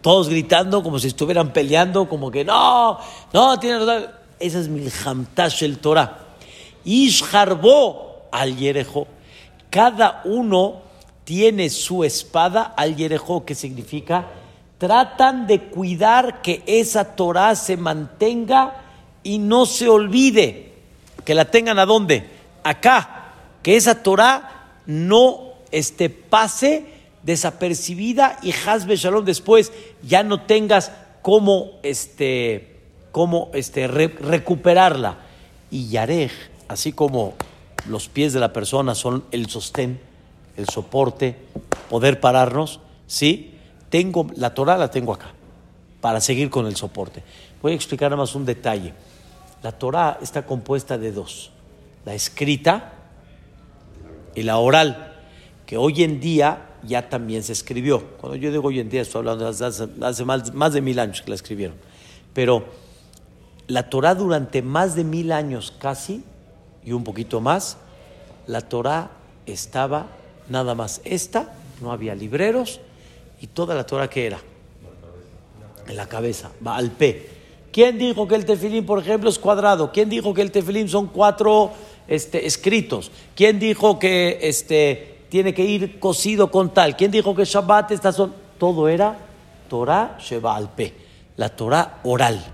Todos 0.00 0.28
gritando 0.28 0.82
como 0.82 0.98
si 0.98 1.08
estuvieran 1.08 1.52
peleando, 1.52 2.08
como 2.08 2.30
que 2.30 2.44
no, 2.44 2.98
no, 3.32 3.58
tiene 3.58 3.78
razón. 3.78 4.06
Esa 4.38 4.60
es 4.60 4.68
Milhamtash 4.68 5.62
el 5.64 5.78
Torah. 5.78 6.18
Isharbó 6.84 8.28
al 8.32 8.56
Yerejo. 8.56 9.06
Cada 9.68 10.22
uno 10.24 10.80
tiene 11.24 11.68
su 11.68 12.04
espada 12.04 12.74
al 12.76 12.96
Yerejo, 12.96 13.44
que 13.44 13.54
significa 13.54 14.26
tratan 14.78 15.46
de 15.46 15.60
cuidar 15.64 16.40
que 16.40 16.62
esa 16.66 17.14
Torah 17.14 17.54
se 17.54 17.76
mantenga 17.76 18.82
y 19.22 19.38
no 19.38 19.66
se 19.66 19.88
olvide. 19.88 20.72
Que 21.24 21.34
la 21.34 21.44
tengan 21.44 21.78
a 21.78 21.84
dónde? 21.84 22.28
Acá. 22.64 23.34
Que 23.62 23.76
esa 23.76 24.02
Torah 24.02 24.78
no 24.86 25.50
este, 25.70 26.08
pase 26.08 26.99
desapercibida 27.22 28.38
y 28.42 28.52
Hazbe 28.52 28.96
Shalom 28.96 29.24
después 29.24 29.72
ya 30.02 30.22
no 30.22 30.42
tengas 30.42 30.92
cómo, 31.22 31.72
este, 31.82 32.80
cómo 33.12 33.50
este, 33.54 33.86
recuperarla. 33.86 35.18
Y 35.70 35.88
Yarej, 35.88 36.32
así 36.68 36.92
como 36.92 37.34
los 37.88 38.08
pies 38.08 38.32
de 38.32 38.40
la 38.40 38.52
persona 38.52 38.94
son 38.94 39.24
el 39.30 39.48
sostén, 39.48 40.00
el 40.56 40.68
soporte, 40.68 41.36
poder 41.88 42.20
pararnos, 42.20 42.80
¿sí? 43.06 43.54
Tengo, 43.88 44.26
la 44.36 44.54
Torah 44.54 44.78
la 44.78 44.90
tengo 44.90 45.12
acá, 45.12 45.32
para 46.00 46.20
seguir 46.20 46.50
con 46.50 46.66
el 46.66 46.76
soporte. 46.76 47.22
Voy 47.62 47.72
a 47.72 47.74
explicar 47.74 48.10
nada 48.10 48.22
más 48.22 48.34
un 48.34 48.44
detalle. 48.44 48.94
La 49.62 49.72
Torah 49.72 50.18
está 50.22 50.46
compuesta 50.46 50.96
de 50.98 51.12
dos, 51.12 51.50
la 52.04 52.14
escrita 52.14 52.94
y 54.34 54.42
la 54.42 54.58
oral, 54.58 55.18
que 55.66 55.76
hoy 55.76 56.02
en 56.02 56.20
día 56.20 56.69
ya 56.82 57.08
también 57.08 57.42
se 57.42 57.52
escribió. 57.52 58.02
Cuando 58.20 58.36
yo 58.36 58.50
digo 58.50 58.68
hoy 58.68 58.80
en 58.80 58.88
día, 58.88 59.02
estoy 59.02 59.20
hablando 59.20 59.50
de 59.50 59.66
hace, 59.66 60.24
más, 60.24 60.72
de 60.72 60.80
mil 60.80 60.98
años 60.98 61.22
que 61.22 61.30
la 61.30 61.34
escribieron. 61.34 61.76
Pero 62.32 62.64
la 63.66 63.88
Torah 63.88 64.14
durante 64.14 64.62
más 64.62 64.94
de 64.94 65.04
mil 65.04 65.32
años 65.32 65.72
casi, 65.78 66.24
y 66.84 66.92
un 66.92 67.04
poquito 67.04 67.40
más, 67.40 67.76
la 68.46 68.62
Torah 68.62 69.10
estaba 69.46 70.08
nada 70.48 70.74
más 70.74 71.00
esta, 71.04 71.52
no 71.80 71.92
había 71.92 72.14
libreros, 72.14 72.80
y 73.40 73.46
toda 73.46 73.74
la 73.74 73.84
Torah 73.84 74.08
que 74.08 74.26
era 74.26 74.40
en 75.86 75.96
la 75.96 76.06
cabeza, 76.06 76.50
va 76.66 76.76
al 76.76 76.90
P. 76.90 77.40
¿Quién 77.72 77.98
dijo 77.98 78.26
que 78.26 78.34
el 78.34 78.44
tefilín, 78.44 78.84
por 78.84 78.98
ejemplo, 78.98 79.30
es 79.30 79.38
cuadrado? 79.38 79.92
¿Quién 79.92 80.08
dijo 80.08 80.34
que 80.34 80.42
el 80.42 80.50
tefilín 80.50 80.88
son 80.88 81.06
cuatro 81.06 81.70
este, 82.08 82.46
escritos? 82.46 83.12
¿Quién 83.36 83.58
dijo 83.60 83.98
que 83.98 84.38
este, 84.42 85.09
tiene 85.30 85.54
que 85.54 85.64
ir 85.64 85.98
cosido 85.98 86.50
con 86.50 86.74
tal. 86.74 86.96
¿Quién 86.96 87.10
dijo 87.10 87.34
que 87.34 87.44
Shabbat 87.44 87.92
está 87.92 88.12
son? 88.12 88.34
Todo 88.58 88.88
era 88.88 89.16
Torah 89.68 90.18
Sheba 90.18 90.56
al 90.56 90.68
la 91.36 91.48
Torah 91.48 92.00
oral. 92.02 92.44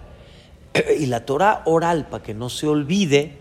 Y 1.00 1.06
la 1.06 1.24
Torah 1.24 1.62
oral, 1.64 2.06
para 2.08 2.22
que 2.22 2.34
no 2.34 2.48
se 2.50 2.68
olvide, 2.68 3.38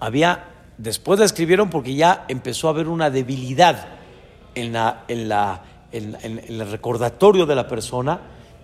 había, 0.00 0.48
después 0.78 1.20
la 1.20 1.26
escribieron 1.26 1.68
porque 1.68 1.94
ya 1.94 2.24
empezó 2.28 2.66
a 2.66 2.70
haber 2.70 2.88
una 2.88 3.10
debilidad 3.10 3.88
en, 4.54 4.72
la, 4.72 5.04
en, 5.06 5.28
la, 5.28 5.62
en, 5.92 6.16
el 6.48 6.70
recordatorio 6.70 7.44
de 7.44 7.54
la 7.54 7.68
persona 7.68 8.20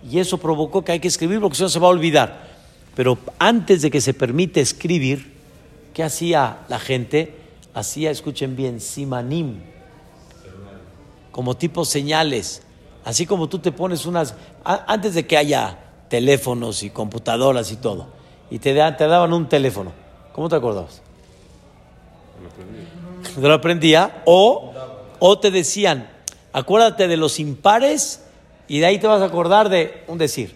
y 0.09 0.17
eso 0.17 0.39
provocó 0.39 0.83
que 0.83 0.93
hay 0.93 0.99
que 0.99 1.07
escribir 1.07 1.39
porque 1.39 1.55
si 1.55 1.63
no 1.63 1.69
se 1.69 1.79
va 1.79 1.87
a 1.87 1.91
olvidar. 1.91 2.47
Pero 2.95 3.19
antes 3.37 3.83
de 3.83 3.91
que 3.91 4.01
se 4.01 4.15
permite 4.15 4.59
escribir, 4.59 5.33
¿qué 5.93 6.03
hacía 6.03 6.61
la 6.67 6.79
gente? 6.79 7.36
Hacía, 7.77 8.09
escuchen 8.09 8.55
bien, 8.55 8.81
simanim, 8.81 9.61
como 11.31 11.55
tipo 11.55 11.85
señales, 11.85 12.63
así 13.05 13.27
como 13.27 13.47
tú 13.49 13.59
te 13.59 13.71
pones 13.71 14.07
unas, 14.07 14.33
antes 14.63 15.13
de 15.13 15.27
que 15.27 15.37
haya 15.37 15.77
teléfonos 16.09 16.81
y 16.81 16.89
computadoras 16.89 17.71
y 17.71 17.75
todo, 17.75 18.07
y 18.49 18.57
te, 18.57 18.73
daban 18.73 19.31
un 19.31 19.47
teléfono, 19.47 19.91
¿cómo 20.33 20.49
te 20.49 20.55
acordabas? 20.55 21.03
Te 23.35 23.41
lo 23.41 23.53
aprendía, 23.53 24.23
o, 24.25 24.73
o 25.19 25.39
te 25.39 25.51
decían, 25.51 26.09
acuérdate 26.53 27.07
de 27.07 27.17
los 27.17 27.39
impares 27.39 28.23
y 28.67 28.79
de 28.79 28.87
ahí 28.87 28.97
te 28.97 29.05
vas 29.05 29.21
a 29.21 29.25
acordar 29.25 29.69
de 29.69 30.03
un 30.07 30.17
decir. 30.17 30.55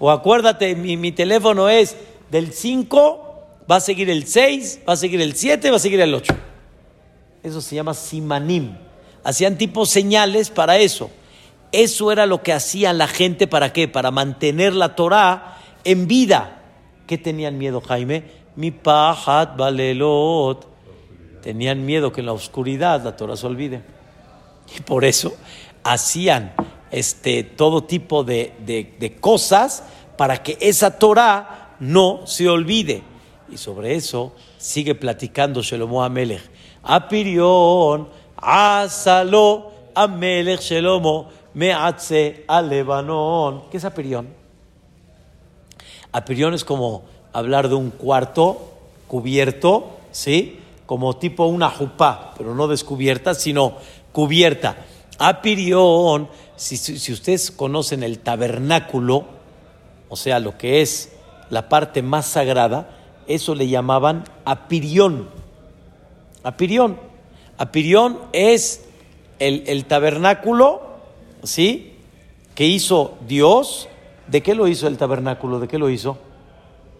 O 0.00 0.10
acuérdate, 0.10 0.74
mi, 0.74 0.96
mi 0.96 1.12
teléfono 1.12 1.68
es 1.68 1.96
del 2.32 2.52
5, 2.52 3.46
va 3.70 3.76
a 3.76 3.80
seguir 3.80 4.10
el 4.10 4.26
6, 4.26 4.80
va 4.88 4.94
a 4.94 4.96
seguir 4.96 5.20
el 5.20 5.36
7, 5.36 5.70
va 5.70 5.76
a 5.76 5.80
seguir 5.80 6.00
el 6.00 6.12
8. 6.12 6.34
Eso 7.46 7.60
se 7.60 7.76
llama 7.76 7.94
simanim. 7.94 8.76
Hacían 9.22 9.56
tipo 9.56 9.86
señales 9.86 10.50
para 10.50 10.78
eso. 10.78 11.12
Eso 11.70 12.10
era 12.10 12.26
lo 12.26 12.42
que 12.42 12.52
hacía 12.52 12.92
la 12.92 13.06
gente 13.06 13.46
para 13.46 13.72
qué? 13.72 13.86
Para 13.86 14.10
mantener 14.10 14.72
la 14.74 14.96
Torah 14.96 15.58
en 15.84 16.08
vida. 16.08 16.60
¿Qué 17.06 17.18
tenían 17.18 17.56
miedo, 17.56 17.80
Jaime? 17.80 18.24
Mi 18.56 18.72
pahat 18.72 19.56
balelot. 19.56 20.66
Tenían 21.40 21.86
miedo 21.86 22.10
que 22.10 22.20
en 22.20 22.26
la 22.26 22.32
oscuridad 22.32 23.04
la 23.04 23.16
Torah 23.16 23.36
se 23.36 23.46
olvide. 23.46 23.84
Y 24.76 24.80
por 24.80 25.04
eso 25.04 25.32
hacían 25.84 26.52
este, 26.90 27.44
todo 27.44 27.84
tipo 27.84 28.24
de, 28.24 28.54
de 28.98 29.16
cosas 29.20 29.84
para 30.16 30.42
que 30.42 30.58
esa 30.60 30.98
Torah 30.98 31.76
no 31.78 32.26
se 32.26 32.48
olvide. 32.48 33.04
Y 33.48 33.56
sobre 33.56 33.94
eso 33.94 34.34
sigue 34.58 34.96
platicando 34.96 35.62
Shelomo 35.62 36.02
Amelech. 36.02 36.55
Apirión, 36.86 38.08
Asalo, 38.36 39.72
Amelech 39.94 40.60
Shelomo, 40.60 41.28
me 41.54 41.72
hace 41.72 42.44
al 42.46 42.68
Lebanón. 42.68 43.64
¿Qué 43.70 43.78
es 43.78 43.84
apirión? 43.84 44.28
Apirión 46.12 46.54
es 46.54 46.64
como 46.64 47.02
hablar 47.32 47.68
de 47.68 47.74
un 47.74 47.90
cuarto 47.90 48.72
cubierto, 49.08 49.96
¿sí? 50.12 50.60
Como 50.86 51.16
tipo 51.16 51.46
una 51.46 51.70
jupá, 51.70 52.34
pero 52.38 52.54
no 52.54 52.68
descubierta, 52.68 53.34
sino 53.34 53.74
cubierta. 54.12 54.76
Apirión, 55.18 56.28
si, 56.54 56.76
si, 56.76 56.98
si 56.98 57.12
ustedes 57.12 57.50
conocen 57.50 58.02
el 58.02 58.20
tabernáculo, 58.20 59.24
o 60.08 60.16
sea, 60.16 60.38
lo 60.38 60.56
que 60.56 60.82
es 60.82 61.16
la 61.50 61.68
parte 61.68 62.02
más 62.02 62.26
sagrada, 62.26 62.90
eso 63.26 63.54
le 63.54 63.68
llamaban 63.68 64.24
apirión. 64.44 65.28
Apirión. 66.46 66.96
Apirión 67.58 68.18
es 68.32 68.84
el, 69.40 69.64
el 69.66 69.84
tabernáculo, 69.86 70.80
¿sí? 71.42 71.94
Que 72.54 72.66
hizo 72.66 73.14
Dios. 73.26 73.88
¿De 74.28 74.42
qué 74.42 74.54
lo 74.54 74.68
hizo 74.68 74.86
el 74.86 74.96
tabernáculo? 74.96 75.58
¿De 75.58 75.66
qué 75.66 75.76
lo 75.76 75.90
hizo? 75.90 76.18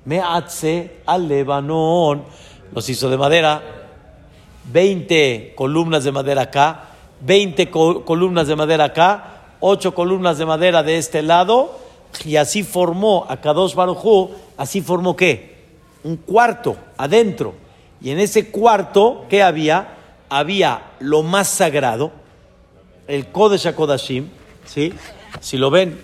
Me 0.04 0.20
hace 0.20 0.96
al 1.06 1.28
Lebanón. 1.28 2.24
Los 2.74 2.88
hizo 2.88 3.08
de 3.08 3.16
madera. 3.16 3.62
20 4.72 5.52
columnas 5.56 6.02
de 6.04 6.12
madera 6.12 6.42
acá. 6.42 6.84
20 7.20 7.70
co- 7.70 8.04
columnas 8.04 8.48
de 8.48 8.56
madera 8.56 8.84
acá. 8.86 9.42
8 9.60 9.94
columnas 9.94 10.38
de 10.38 10.46
madera 10.46 10.82
de 10.82 10.98
este 10.98 11.22
lado. 11.22 11.78
Y 12.24 12.34
así 12.36 12.62
formó 12.64 13.26
a 13.28 13.36
Kadosh 13.40 13.74
Barujú. 13.74 14.30
Así 14.56 14.80
formó 14.80 15.14
qué? 15.14 15.56
Un 16.04 16.16
cuarto 16.16 16.76
adentro. 16.96 17.54
Y 18.00 18.10
en 18.10 18.20
ese 18.20 18.50
cuarto, 18.50 19.24
¿qué 19.28 19.42
había? 19.42 19.88
Había 20.28 20.82
lo 21.00 21.22
más 21.22 21.48
sagrado 21.48 22.12
el 23.06 23.26
Kodesh 23.28 23.66
HaKodashim, 23.68 24.28
¿sí? 24.64 24.92
Si 25.40 25.56
lo 25.56 25.70
ven 25.70 26.00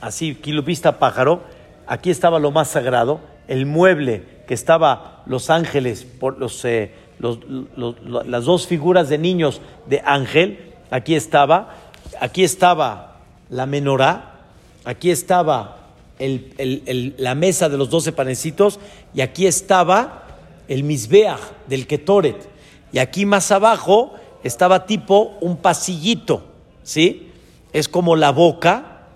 así, 0.00 0.34
kilo 0.34 0.62
vista 0.62 0.98
pájaro, 0.98 1.42
aquí 1.86 2.10
estaba 2.10 2.38
lo 2.38 2.50
más 2.50 2.68
sagrado, 2.68 3.20
el 3.48 3.66
mueble 3.66 4.24
que 4.48 4.54
estaba 4.54 5.22
los 5.26 5.50
ángeles, 5.50 6.04
por 6.04 6.38
los, 6.38 6.64
eh, 6.64 6.92
los- 7.18 7.40
los- 7.76 8.00
lo- 8.02 8.22
las 8.24 8.44
dos 8.44 8.66
figuras 8.66 9.08
de 9.08 9.18
niños 9.18 9.60
de 9.86 10.02
ángel, 10.04 10.72
aquí 10.90 11.14
estaba, 11.14 11.74
aquí 12.20 12.42
estaba 12.44 13.18
la 13.50 13.66
menorá, 13.66 14.36
aquí 14.84 15.10
estaba 15.10 15.76
la 16.18 17.34
mesa 17.34 17.68
de 17.68 17.76
los 17.76 17.90
doce 17.90 18.12
panecitos 18.12 18.80
y 19.14 19.20
aquí 19.20 19.46
estaba 19.46 20.25
el 20.68 20.84
misbeach 20.84 21.40
del 21.66 21.86
Ketoret. 21.86 22.48
Y 22.92 22.98
aquí 22.98 23.26
más 23.26 23.50
abajo 23.50 24.14
estaba 24.42 24.86
tipo 24.86 25.36
un 25.40 25.56
pasillito, 25.56 26.44
¿sí? 26.82 27.30
Es 27.72 27.88
como 27.88 28.16
la 28.16 28.30
boca, 28.30 29.06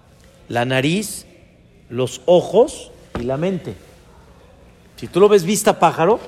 la 0.49 0.65
nariz, 0.65 1.27
los 1.89 2.21
ojos 2.27 2.91
y 3.19 3.23
la 3.23 3.37
mente. 3.37 3.75
Si 4.97 5.07
tú 5.07 5.21
lo 5.21 5.29
ves 5.29 5.45
vista 5.45 5.79
pájaro, 5.79 6.21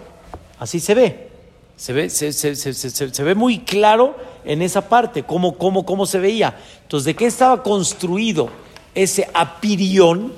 así 0.58 0.80
se 0.80 0.94
ve. 0.94 1.28
Se 1.76 1.92
ve, 1.92 2.10
se, 2.10 3.24
ve 3.24 3.34
muy 3.34 3.60
claro 3.60 4.14
en 4.44 4.62
esa 4.62 4.88
parte, 4.88 5.24
cómo, 5.24 5.58
cómo, 5.58 5.84
cómo 5.84 6.06
se 6.06 6.18
veía. 6.18 6.56
Entonces, 6.82 7.06
¿de 7.06 7.16
qué 7.16 7.26
estaba 7.26 7.62
construido 7.62 8.50
ese 8.94 9.28
apirión, 9.34 10.32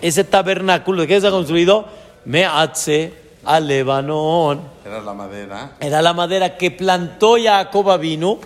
ese 0.00 0.24
tabernáculo? 0.24 1.02
¿De 1.02 1.06
qué 1.06 1.16
está 1.16 1.30
construido? 1.30 1.86
Me 2.24 2.44
hace 2.46 3.12
a 3.46 3.60
Lebanón. 3.60 4.60
Era 4.84 5.00
la 5.00 5.14
madera. 5.14 5.76
Era 5.80 6.02
la 6.02 6.12
madera 6.12 6.58
que 6.58 6.70
plantó 6.70 7.36
Jacob 7.42 7.98
vino, 7.98 8.38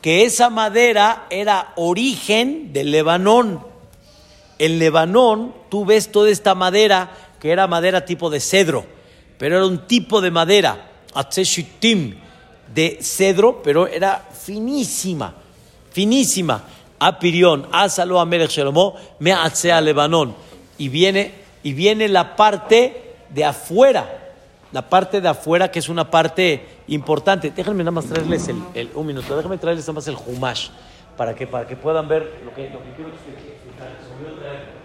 que 0.00 0.24
esa 0.24 0.50
madera 0.50 1.26
era 1.30 1.72
origen 1.76 2.72
del 2.72 2.90
Lebanón. 2.90 3.64
En 4.58 4.78
Lebanón 4.78 5.54
tú 5.68 5.84
ves 5.84 6.10
toda 6.10 6.30
esta 6.30 6.54
madera 6.54 7.10
que 7.38 7.50
era 7.50 7.66
madera 7.66 8.04
tipo 8.04 8.30
de 8.30 8.40
cedro, 8.40 8.84
pero 9.38 9.56
era 9.56 9.66
un 9.66 9.86
tipo 9.86 10.20
de 10.20 10.30
madera, 10.30 10.90
de 12.74 12.98
cedro, 13.02 13.62
pero 13.62 13.86
era 13.86 14.28
finísima, 14.32 15.34
finísima. 15.90 16.64
Apirión, 16.98 17.66
Asalo 17.72 18.20
Amelech 18.20 18.50
Shelomo, 18.50 18.94
me 19.20 19.32
a 19.32 19.80
Lebanón. 19.80 20.36
Y 20.76 20.90
viene, 20.90 21.32
y 21.62 21.72
viene 21.72 22.08
la 22.08 22.36
parte 22.36 23.16
de 23.30 23.44
afuera, 23.44 24.19
la 24.72 24.88
parte 24.88 25.20
de 25.20 25.28
afuera 25.28 25.70
que 25.70 25.78
es 25.78 25.88
una 25.88 26.10
parte 26.10 26.66
importante. 26.88 27.50
Déjenme 27.50 27.82
nada 27.82 27.92
más 27.92 28.06
traerles 28.06 28.48
el, 28.48 28.90
un 28.94 29.06
minuto, 29.06 29.36
déjenme 29.36 29.58
traerles 29.58 29.84
nada 29.84 29.94
más 29.94 30.08
el 30.08 30.16
humash 30.26 30.68
para 31.16 31.34
que, 31.34 31.46
para 31.46 31.66
que 31.66 31.76
puedan 31.76 32.08
ver 32.08 32.40
lo 32.44 32.54
que, 32.54 32.70
lo 32.70 32.82
que 32.82 32.92
quiero 32.94 33.10
explicar. 33.10 33.96
Se 34.02 34.14
me 34.22 34.28
olvidó 34.28 34.40
traer. 34.40 34.80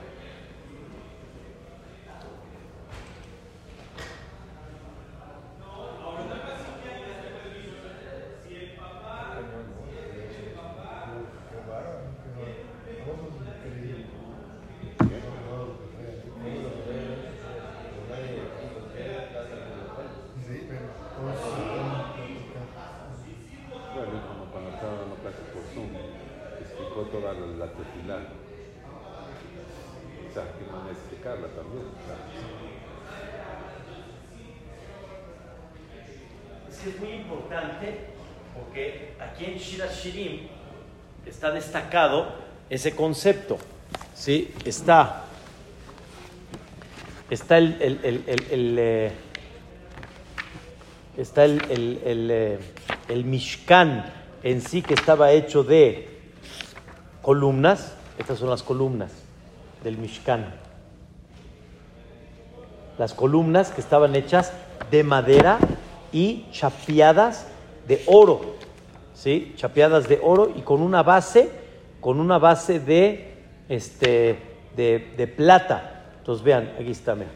Bueno, 23.95 24.11
como 24.27 24.51
cuando 24.51 24.71
estaba 24.71 24.97
dando 24.97 25.15
clase 25.15 25.41
por 25.53 25.63
Zoom, 25.73 25.87
explicó 26.59 27.03
toda 27.03 27.33
la, 27.33 27.45
la 27.47 27.71
tefilá. 27.71 28.17
O 30.29 30.33
sea, 30.33 30.43
que 30.51 30.65
no 30.69 30.89
explicarla 30.91 31.47
también. 31.47 31.85
o 31.87 32.01
sea. 32.05 32.17
Es 36.69 36.77
que 36.77 36.89
es 36.89 36.99
muy 36.99 37.11
importante 37.13 38.07
porque 38.53 39.15
aquí 39.17 39.45
en 39.45 39.57
Shira 39.57 39.87
Shirim 39.87 40.49
está 41.45 41.51
destacado 41.53 42.25
ese 42.71 42.95
concepto. 42.95 43.59
¿sí? 44.15 44.51
Está, 44.65 45.25
está 47.29 47.57
el, 47.59 47.77
el- 47.79 47.99
el- 48.03 48.23
el- 48.49 48.77
eh, 48.79 49.11
eh, 53.09 53.23
Mishkan 53.23 54.11
en 54.41 54.59
sí 54.61 54.81
que 54.81 54.95
estaba 54.95 55.31
hecho 55.33 55.63
de 55.63 56.19
columnas. 57.21 57.93
Estas 58.17 58.39
son 58.39 58.49
las 58.49 58.63
columnas 58.63 59.11
del 59.83 59.99
Mishkan. 59.99 60.51
Las 62.97 63.13
columnas 63.13 63.69
que 63.69 63.81
estaban 63.81 64.15
hechas 64.15 64.51
de 64.89 65.03
madera 65.03 65.59
y 66.11 66.47
chapeadas 66.51 67.45
de 67.87 68.01
oro. 68.07 68.55
¿Sí? 69.15 69.53
Chapeadas 69.55 70.07
de 70.07 70.19
oro 70.21 70.51
y 70.55 70.61
con 70.61 70.81
una 70.81 71.01
base, 71.01 71.49
con 72.01 72.19
una 72.19 72.37
base 72.37 72.79
de, 72.79 73.33
este, 73.69 74.37
de, 74.75 75.13
de 75.17 75.27
plata. 75.27 76.03
Entonces 76.19 76.43
vean, 76.43 76.73
aquí 76.79 76.91
está, 76.91 77.15
mira. 77.15 77.31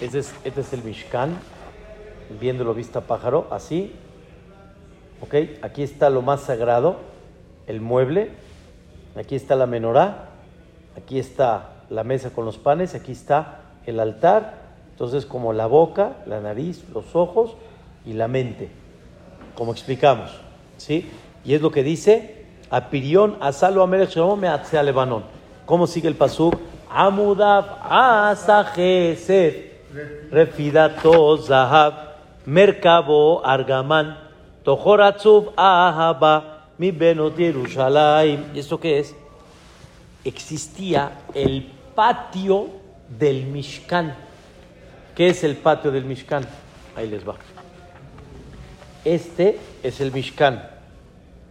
Este 0.00 0.18
es, 0.18 0.34
este 0.44 0.60
es 0.60 0.72
el 0.74 0.82
Mishkan, 0.82 1.38
viéndolo 2.38 2.74
vista 2.74 3.00
pájaro, 3.00 3.46
así. 3.50 3.94
¿Ok? 5.22 5.34
Aquí 5.62 5.82
está 5.82 6.10
lo 6.10 6.20
más 6.20 6.42
sagrado, 6.42 6.98
el 7.66 7.80
mueble. 7.80 8.30
Aquí 9.16 9.34
está 9.34 9.56
la 9.56 9.66
menorá. 9.66 10.30
Aquí 10.98 11.18
está 11.18 11.84
la 11.88 12.04
mesa 12.04 12.30
con 12.30 12.44
los 12.44 12.58
panes. 12.58 12.94
Aquí 12.94 13.12
está 13.12 13.60
el 13.86 14.00
altar. 14.00 14.66
Entonces, 14.90 15.24
como 15.24 15.52
la 15.52 15.66
boca, 15.66 16.16
la 16.26 16.40
nariz, 16.40 16.84
los 16.92 17.14
ojos 17.14 17.56
y 18.04 18.12
la 18.12 18.28
mente. 18.28 18.68
Como 19.56 19.72
explicamos. 19.72 20.30
¿Sí? 20.76 21.10
Y 21.44 21.54
es 21.54 21.62
lo 21.62 21.70
que 21.70 21.82
dice: 21.82 22.44
Apirión, 22.70 23.36
asalo 23.40 23.82
amelech 23.82 24.10
shalom 24.10 24.38
me 24.38 24.48
atzea 24.48 24.82
lebanón. 24.82 25.24
¿Cómo 25.64 25.86
sigue 25.86 26.08
el 26.08 26.14
pasuk? 26.14 26.54
Amudab 26.90 27.78
asajesed. 27.90 29.54
Refidato 30.30 31.38
zahab. 31.38 31.94
Merkabo 32.44 33.44
argaman. 33.44 34.18
Tohoratzub 34.62 35.52
ahaba. 35.56 36.66
Mi 36.78 36.90
benot. 36.90 37.38
¿Y 37.38 38.58
esto 38.58 38.78
qué 38.78 38.98
es? 38.98 39.14
Existía 40.24 41.12
el 41.32 41.72
patio 41.94 42.68
del 43.08 43.46
Mishkan. 43.46 44.14
¿Qué 45.14 45.28
es 45.28 45.42
el 45.44 45.56
patio 45.56 45.90
del 45.90 46.04
Mishkan? 46.04 46.44
Ahí 46.94 47.08
les 47.08 47.26
va. 47.26 47.36
Este 49.06 49.56
es 49.84 50.00
el 50.00 50.10
Mishkan. 50.10 50.68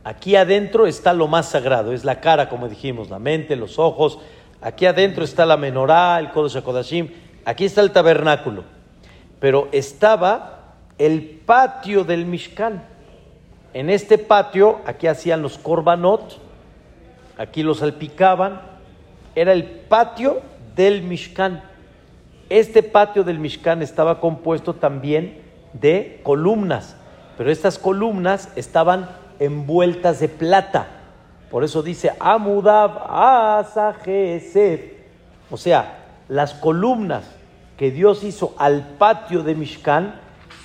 Aquí 0.03 0.35
adentro 0.35 0.87
está 0.87 1.13
lo 1.13 1.29
más 1.29 1.47
sagrado, 1.47 1.93
es 1.93 2.03
la 2.03 2.19
cara, 2.19 2.49
como 2.49 2.67
dijimos, 2.67 3.09
la 3.09 3.17
mente, 3.17 3.55
los 3.55 3.79
ojos. 3.79 4.19
Aquí 4.59 4.85
adentro 4.85 5.23
está 5.23 5.45
la 5.45 5.55
menorá, 5.55 6.19
el 6.19 6.31
Kodesh 6.31 6.57
HaKodashim. 6.57 7.11
Aquí 7.45 7.63
está 7.63 7.79
el 7.79 7.91
tabernáculo. 7.93 8.65
Pero 9.39 9.69
estaba 9.71 10.73
el 10.97 11.23
patio 11.45 12.03
del 12.03 12.25
Mishkan. 12.25 12.83
En 13.73 13.89
este 13.89 14.17
patio, 14.17 14.81
aquí 14.85 15.07
hacían 15.07 15.41
los 15.41 15.57
korbanot, 15.57 16.41
aquí 17.37 17.63
lo 17.63 17.73
salpicaban, 17.73 18.59
era 19.33 19.53
el 19.53 19.63
patio 19.63 20.41
del 20.75 21.03
Mishkan. 21.03 21.63
Este 22.49 22.83
patio 22.83 23.23
del 23.23 23.39
Mishkan 23.39 23.81
estaba 23.81 24.19
compuesto 24.19 24.73
también 24.73 25.41
de 25.71 26.19
columnas, 26.21 26.97
pero 27.37 27.51
estas 27.51 27.77
columnas 27.77 28.49
estaban 28.55 29.09
envueltas 29.39 30.19
de 30.19 30.29
plata. 30.29 30.87
Por 31.49 31.63
eso 31.63 31.81
dice 31.83 32.11
Amudab 32.19 33.03
Asajesef. 33.09 34.81
O 35.49 35.57
sea, 35.57 36.05
las 36.27 36.53
columnas 36.53 37.23
que 37.77 37.91
Dios 37.91 38.23
hizo 38.23 38.55
al 38.57 38.95
patio 38.97 39.43
de 39.43 39.55
Mishkan 39.55 40.15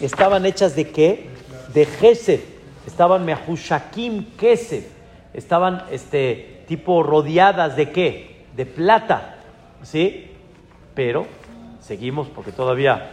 estaban 0.00 0.46
hechas 0.46 0.76
de 0.76 0.90
qué? 0.90 1.28
De 1.74 1.84
Gesed. 1.86 2.40
Estaban 2.86 3.24
Mehushakim 3.24 4.36
Kesed. 4.36 4.84
Estaban 5.34 5.84
este, 5.90 6.64
tipo 6.66 7.02
rodeadas 7.02 7.76
de 7.76 7.90
qué? 7.90 8.46
De 8.56 8.66
plata. 8.66 9.36
¿Sí? 9.82 10.30
Pero 10.94 11.26
seguimos 11.80 12.28
porque 12.28 12.52
todavía 12.52 13.10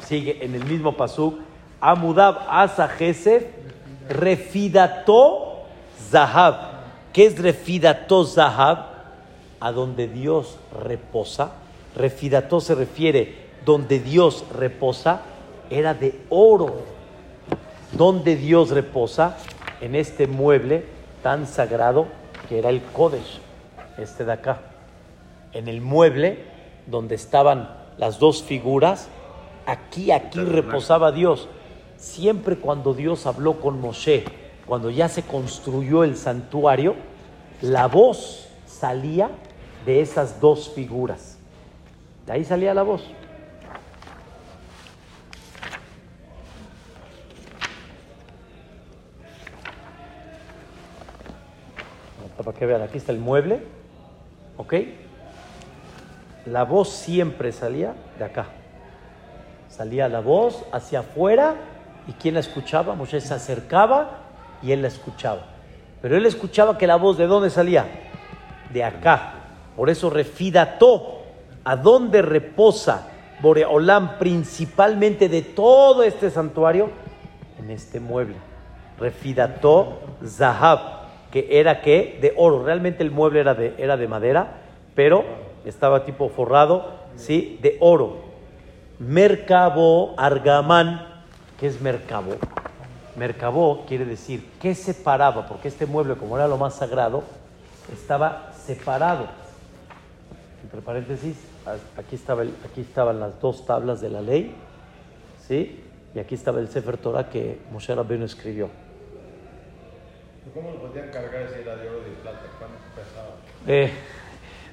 sigue 0.00 0.44
en 0.44 0.54
el 0.54 0.64
mismo 0.64 0.96
pasuk. 0.96 1.40
Amudab 1.82 2.46
asa 2.48 2.86
Gesed 2.86 3.42
refidato 4.08 5.66
zahab. 6.10 6.54
¿Qué 7.12 7.26
es 7.26 7.38
refidato 7.42 8.24
zahab? 8.24 8.86
A 9.58 9.72
donde 9.72 10.06
Dios 10.06 10.58
reposa. 10.84 11.50
Refidato 11.96 12.60
se 12.60 12.76
refiere 12.76 13.34
donde 13.64 13.98
Dios 13.98 14.44
reposa, 14.54 15.22
era 15.70 15.92
de 15.92 16.20
oro. 16.28 16.82
Donde 17.90 18.36
Dios 18.36 18.70
reposa, 18.70 19.36
en 19.80 19.96
este 19.96 20.28
mueble 20.28 20.86
tan 21.22 21.48
sagrado 21.48 22.06
que 22.48 22.60
era 22.60 22.70
el 22.70 22.80
Kodesh, 22.80 23.40
este 23.98 24.24
de 24.24 24.32
acá. 24.32 24.60
En 25.52 25.66
el 25.66 25.80
mueble 25.80 26.44
donde 26.86 27.16
estaban 27.16 27.68
las 27.98 28.20
dos 28.20 28.42
figuras, 28.44 29.08
aquí, 29.66 30.12
aquí 30.12 30.38
reposaba 30.38 31.10
Dios. 31.10 31.48
Siempre 32.02 32.56
cuando 32.56 32.94
Dios 32.94 33.26
habló 33.26 33.60
con 33.60 33.80
Moshe, 33.80 34.24
cuando 34.66 34.90
ya 34.90 35.08
se 35.08 35.22
construyó 35.22 36.02
el 36.02 36.16
santuario, 36.16 36.96
la 37.60 37.86
voz 37.86 38.48
salía 38.66 39.30
de 39.86 40.00
esas 40.00 40.40
dos 40.40 40.68
figuras. 40.68 41.38
De 42.26 42.32
ahí 42.32 42.44
salía 42.44 42.74
la 42.74 42.82
voz. 42.82 43.04
Para 52.36 52.58
que 52.58 52.66
vean, 52.66 52.82
aquí 52.82 52.98
está 52.98 53.12
el 53.12 53.20
mueble, 53.20 53.62
¿ok? 54.56 54.74
La 56.46 56.64
voz 56.64 56.88
siempre 56.88 57.52
salía 57.52 57.94
de 58.18 58.24
acá. 58.24 58.46
Salía 59.68 60.08
la 60.08 60.18
voz 60.18 60.64
hacia 60.72 60.98
afuera 60.98 61.54
y 62.06 62.12
¿quién 62.12 62.34
la 62.34 62.40
escuchaba? 62.40 62.94
Moshe 62.94 63.20
se 63.20 63.34
acercaba 63.34 64.18
y 64.62 64.72
él 64.72 64.82
la 64.82 64.88
escuchaba. 64.88 65.42
Pero 66.00 66.16
él 66.16 66.26
escuchaba 66.26 66.78
que 66.78 66.86
la 66.86 66.96
voz 66.96 67.16
de 67.18 67.26
dónde 67.26 67.50
salía? 67.50 67.86
De 68.72 68.82
acá. 68.82 69.34
Por 69.76 69.88
eso 69.88 70.10
refidató 70.10 71.22
a 71.64 71.76
dónde 71.76 72.22
reposa 72.22 73.08
Boreolam 73.42 74.18
principalmente 74.18 75.28
de 75.28 75.42
todo 75.42 76.04
este 76.04 76.30
santuario 76.30 76.90
en 77.58 77.70
este 77.70 77.98
mueble. 77.98 78.36
Refidató 78.98 79.98
Zahab, 80.24 80.78
que 81.32 81.48
era 81.50 81.80
que 81.80 82.18
de 82.22 82.32
oro. 82.36 82.64
Realmente 82.64 83.02
el 83.02 83.10
mueble 83.10 83.40
era 83.40 83.54
de, 83.54 83.74
era 83.78 83.96
de 83.96 84.06
madera, 84.06 84.60
pero 84.94 85.24
estaba 85.64 86.04
tipo 86.04 86.28
forrado, 86.28 86.92
¿sí? 87.16 87.58
De 87.62 87.78
oro. 87.80 88.18
Mercabo 89.00 90.14
Argamán, 90.16 91.11
¿qué 91.62 91.68
es 91.68 91.80
Mercabo? 91.80 92.34
Mercabó 93.14 93.86
quiere 93.86 94.04
decir 94.04 94.44
que 94.60 94.74
separaba, 94.74 95.46
porque 95.46 95.68
este 95.68 95.86
mueble, 95.86 96.16
como 96.16 96.36
era 96.36 96.48
lo 96.48 96.56
más 96.56 96.74
sagrado, 96.74 97.22
estaba 97.92 98.52
separado. 98.52 99.28
Entre 100.64 100.80
paréntesis, 100.80 101.36
aquí, 101.96 102.16
estaba 102.16 102.42
el, 102.42 102.52
aquí 102.68 102.80
estaban 102.80 103.20
las 103.20 103.40
dos 103.40 103.64
tablas 103.64 104.00
de 104.00 104.10
la 104.10 104.20
ley, 104.20 104.56
¿sí? 105.46 105.84
Y 106.16 106.18
aquí 106.18 106.34
estaba 106.34 106.58
el 106.58 106.66
Sefer 106.66 106.96
Torah 106.96 107.30
que 107.30 107.60
Moshe 107.70 107.94
Rabbeinu 107.94 108.24
escribió. 108.24 108.68
¿Cómo 110.52 110.72
lo 110.72 110.80
podían 110.80 111.10
cargar 111.10 111.48
si 111.48 111.60
era 111.60 111.76
de 111.76 111.88
oro 111.88 112.00
y 112.04 112.10
de 112.10 112.16
plata? 112.22 112.40
¿Cuánto 112.58 112.76
pesaba? 112.96 113.36
Eh, 113.68 113.92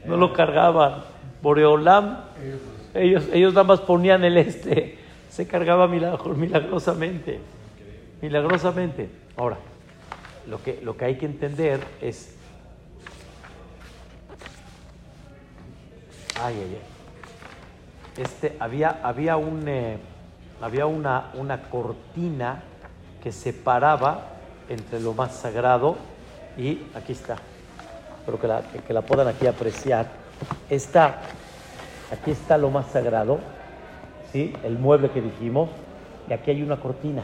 no 0.05 0.17
lo 0.17 0.33
cargaban. 0.33 1.03
Boreolam, 1.43 2.23
ellos, 2.95 3.25
ellos 3.31 3.53
nada 3.53 3.63
más 3.65 3.79
ponían 3.81 4.23
el 4.23 4.37
este, 4.37 4.97
se 5.29 5.47
cargaba 5.47 5.87
milagro- 5.87 6.33
milagrosamente. 6.35 7.39
Milagrosamente. 8.21 9.09
Ahora, 9.37 9.57
lo 10.47 10.61
que, 10.61 10.79
lo 10.83 10.97
que 10.97 11.05
hay 11.05 11.17
que 11.17 11.25
entender 11.25 11.79
es. 12.01 12.35
Ay, 16.41 16.55
ay, 16.55 16.77
ay. 16.81 18.21
Este, 18.23 18.55
había, 18.59 18.99
había, 19.03 19.37
un, 19.37 19.67
eh, 19.67 19.97
había 20.61 20.85
una, 20.85 21.31
una 21.35 21.61
cortina 21.69 22.63
que 23.23 23.31
separaba 23.31 24.23
entre 24.69 24.99
lo 24.99 25.13
más 25.13 25.35
sagrado 25.35 25.97
y 26.57 26.81
aquí 26.95 27.13
está. 27.13 27.35
Espero 28.19 28.39
que 28.39 28.47
la, 28.47 28.63
la 28.89 29.01
puedan 29.01 29.27
aquí 29.27 29.47
apreciar. 29.47 30.07
Esta, 30.69 31.21
aquí 32.11 32.31
está 32.31 32.57
lo 32.57 32.69
más 32.69 32.87
sagrado, 32.91 33.39
¿sí? 34.31 34.53
el 34.63 34.77
mueble 34.77 35.09
que 35.11 35.21
dijimos, 35.21 35.69
y 36.29 36.33
aquí 36.33 36.51
hay 36.51 36.61
una 36.61 36.77
cortina. 36.77 37.23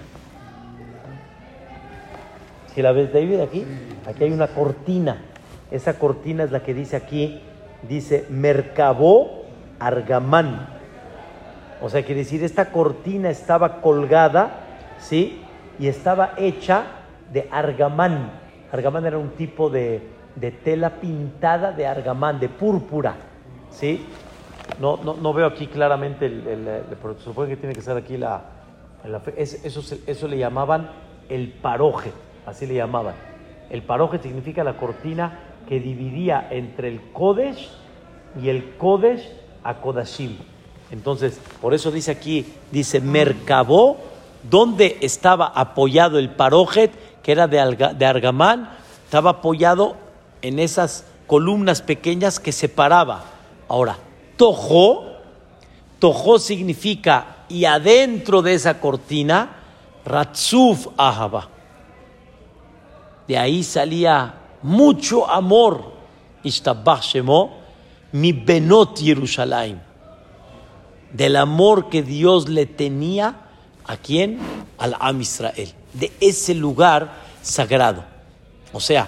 Si 2.73 2.81
la 2.81 2.91
ves, 2.91 3.13
David, 3.13 3.39
aquí, 3.39 3.65
aquí 4.05 4.23
hay 4.23 4.31
una 4.31 4.47
cortina. 4.47 5.21
Esa 5.71 5.97
cortina 5.97 6.43
es 6.43 6.51
la 6.51 6.61
que 6.61 6.73
dice 6.73 6.95
aquí, 6.95 7.41
dice 7.87 8.25
Mercabó 8.29 9.45
Argamán. 9.79 10.67
O 11.81 11.89
sea, 11.89 12.03
quiere 12.03 12.21
decir, 12.21 12.43
esta 12.43 12.71
cortina 12.71 13.29
estaba 13.29 13.81
colgada, 13.81 14.51
¿sí? 14.99 15.41
Y 15.79 15.87
estaba 15.87 16.33
hecha 16.37 16.83
de 17.31 17.47
argamán. 17.51 18.31
Argamán 18.71 19.05
era 19.05 19.17
un 19.17 19.31
tipo 19.31 19.69
de, 19.69 20.01
de 20.35 20.51
tela 20.51 21.01
pintada 21.01 21.71
de 21.71 21.85
argamán, 21.85 22.39
de 22.39 22.49
púrpura, 22.49 23.15
¿sí? 23.69 24.05
No, 24.79 24.97
no, 24.97 25.13
no 25.15 25.33
veo 25.33 25.47
aquí 25.47 25.67
claramente, 25.67 26.25
el, 26.25 26.47
el- 26.47 26.67
el- 26.67 26.83
pero 27.01 27.17
supone 27.19 27.49
que 27.49 27.57
tiene 27.57 27.73
que 27.75 27.81
ser 27.81 27.95
aquí 27.97 28.17
la... 28.17 28.41
eso, 29.37 29.81
se- 29.81 29.99
eso 30.07 30.27
le 30.27 30.37
llamaban 30.37 30.89
el 31.29 31.49
paroje, 31.53 32.11
así 32.45 32.65
le 32.65 32.75
llamaban. 32.75 33.15
El 33.69 33.83
paroje 33.83 34.19
significa 34.19 34.63
la 34.63 34.77
cortina 34.77 35.39
que 35.67 35.79
dividía 35.79 36.47
entre 36.51 36.89
el 36.89 37.01
Kodesh 37.13 37.69
y 38.41 38.49
el 38.49 38.75
Kodesh 38.77 39.27
a 39.63 39.75
Kodashim. 39.75 40.37
Entonces, 40.91 41.39
por 41.61 41.73
eso 41.73 41.89
dice 41.89 42.11
aquí, 42.11 42.45
dice 42.71 43.01
Mercabó, 43.01 43.97
donde 44.43 44.97
estaba 45.01 45.47
apoyado 45.47 46.19
el 46.19 46.29
parojet, 46.29 46.91
que 47.23 47.31
era 47.31 47.47
de, 47.47 47.59
alga- 47.59 47.93
de 47.93 48.05
argamán, 48.05 48.69
estaba 49.05 49.31
apoyado 49.31 49.95
en 50.43 50.59
esas 50.59 51.07
columnas 51.25 51.81
pequeñas 51.81 52.39
que 52.39 52.51
separaba. 52.51 53.23
Ahora, 53.67 53.97
Tojó, 54.37 55.05
Tojó 55.99 56.39
significa, 56.39 57.45
y 57.49 57.65
adentro 57.65 58.41
de 58.41 58.53
esa 58.53 58.79
cortina, 58.79 59.57
Ratzuf 60.05 60.87
Ahaba. 60.97 61.49
De 63.27 63.37
ahí 63.37 63.63
salía 63.63 64.35
mucho 64.61 65.29
amor, 65.29 65.93
Ishtabach 66.43 67.01
Shemo, 67.01 67.57
mi 68.11 68.31
Benot 68.31 68.99
Yerushalayim. 68.99 69.79
Del 71.11 71.35
amor 71.37 71.89
que 71.89 72.03
Dios 72.03 72.49
le 72.49 72.65
tenía 72.65 73.35
a 73.85 73.97
quién? 73.97 74.39
Al 74.77 74.95
Am 74.99 75.21
Israel. 75.21 75.73
De 75.93 76.11
ese 76.19 76.53
lugar 76.53 77.13
sagrado. 77.41 78.03
O 78.73 78.79
sea, 78.79 79.07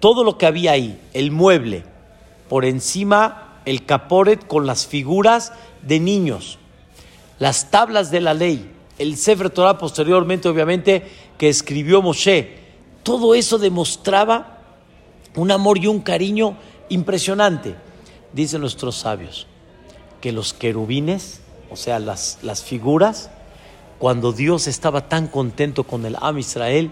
todo 0.00 0.22
lo 0.22 0.36
que 0.36 0.46
había 0.46 0.72
ahí, 0.72 1.00
el 1.14 1.30
mueble, 1.30 1.84
por 2.48 2.64
encima 2.64 3.45
el 3.66 3.84
caporet 3.84 4.46
con 4.46 4.66
las 4.66 4.86
figuras 4.86 5.52
de 5.82 6.00
niños, 6.00 6.58
las 7.38 7.70
tablas 7.70 8.10
de 8.10 8.22
la 8.22 8.32
ley, 8.32 8.72
el 8.98 9.16
Sefer 9.18 9.50
Torah 9.50 9.76
posteriormente, 9.76 10.48
obviamente, 10.48 11.06
que 11.36 11.50
escribió 11.50 12.00
Moshe, 12.00 12.58
todo 13.02 13.34
eso 13.34 13.58
demostraba 13.58 14.62
un 15.34 15.50
amor 15.50 15.78
y 15.78 15.86
un 15.86 16.00
cariño 16.00 16.56
impresionante. 16.88 17.76
Dicen 18.32 18.62
nuestros 18.62 18.96
sabios 18.96 19.46
que 20.20 20.32
los 20.32 20.54
querubines, 20.54 21.40
o 21.70 21.76
sea, 21.76 21.98
las, 21.98 22.38
las 22.42 22.62
figuras, 22.62 23.30
cuando 23.98 24.32
Dios 24.32 24.66
estaba 24.66 25.08
tan 25.08 25.26
contento 25.26 25.84
con 25.84 26.04
el 26.06 26.16
Am 26.20 26.38
Israel, 26.38 26.90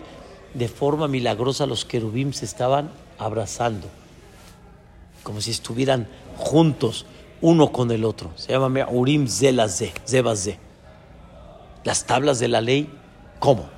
de 0.55 0.69
forma 0.69 1.09
milagrosa 1.09 1.67
los 1.67 1.85
querubín 1.85 2.33
se 2.33 2.45
estaban 2.45 2.91
abrazando. 3.19 3.89
como 5.23 5.41
si 5.41 5.51
estuvieran 5.51 6.07
juntos 6.37 7.07
uno 7.41 7.73
con 7.73 7.91
el 7.91 8.05
otro. 8.05 8.31
Se 8.37 8.53
llama 8.53 8.69
Me'urim 8.69 9.29
Zelazé, 9.29 9.93
Zebazé. 10.07 10.59
Las 11.85 12.07
tablas 12.07 12.39
de 12.39 12.49
la 12.49 12.61
ley, 12.61 12.89
¿cómo? 13.39 13.69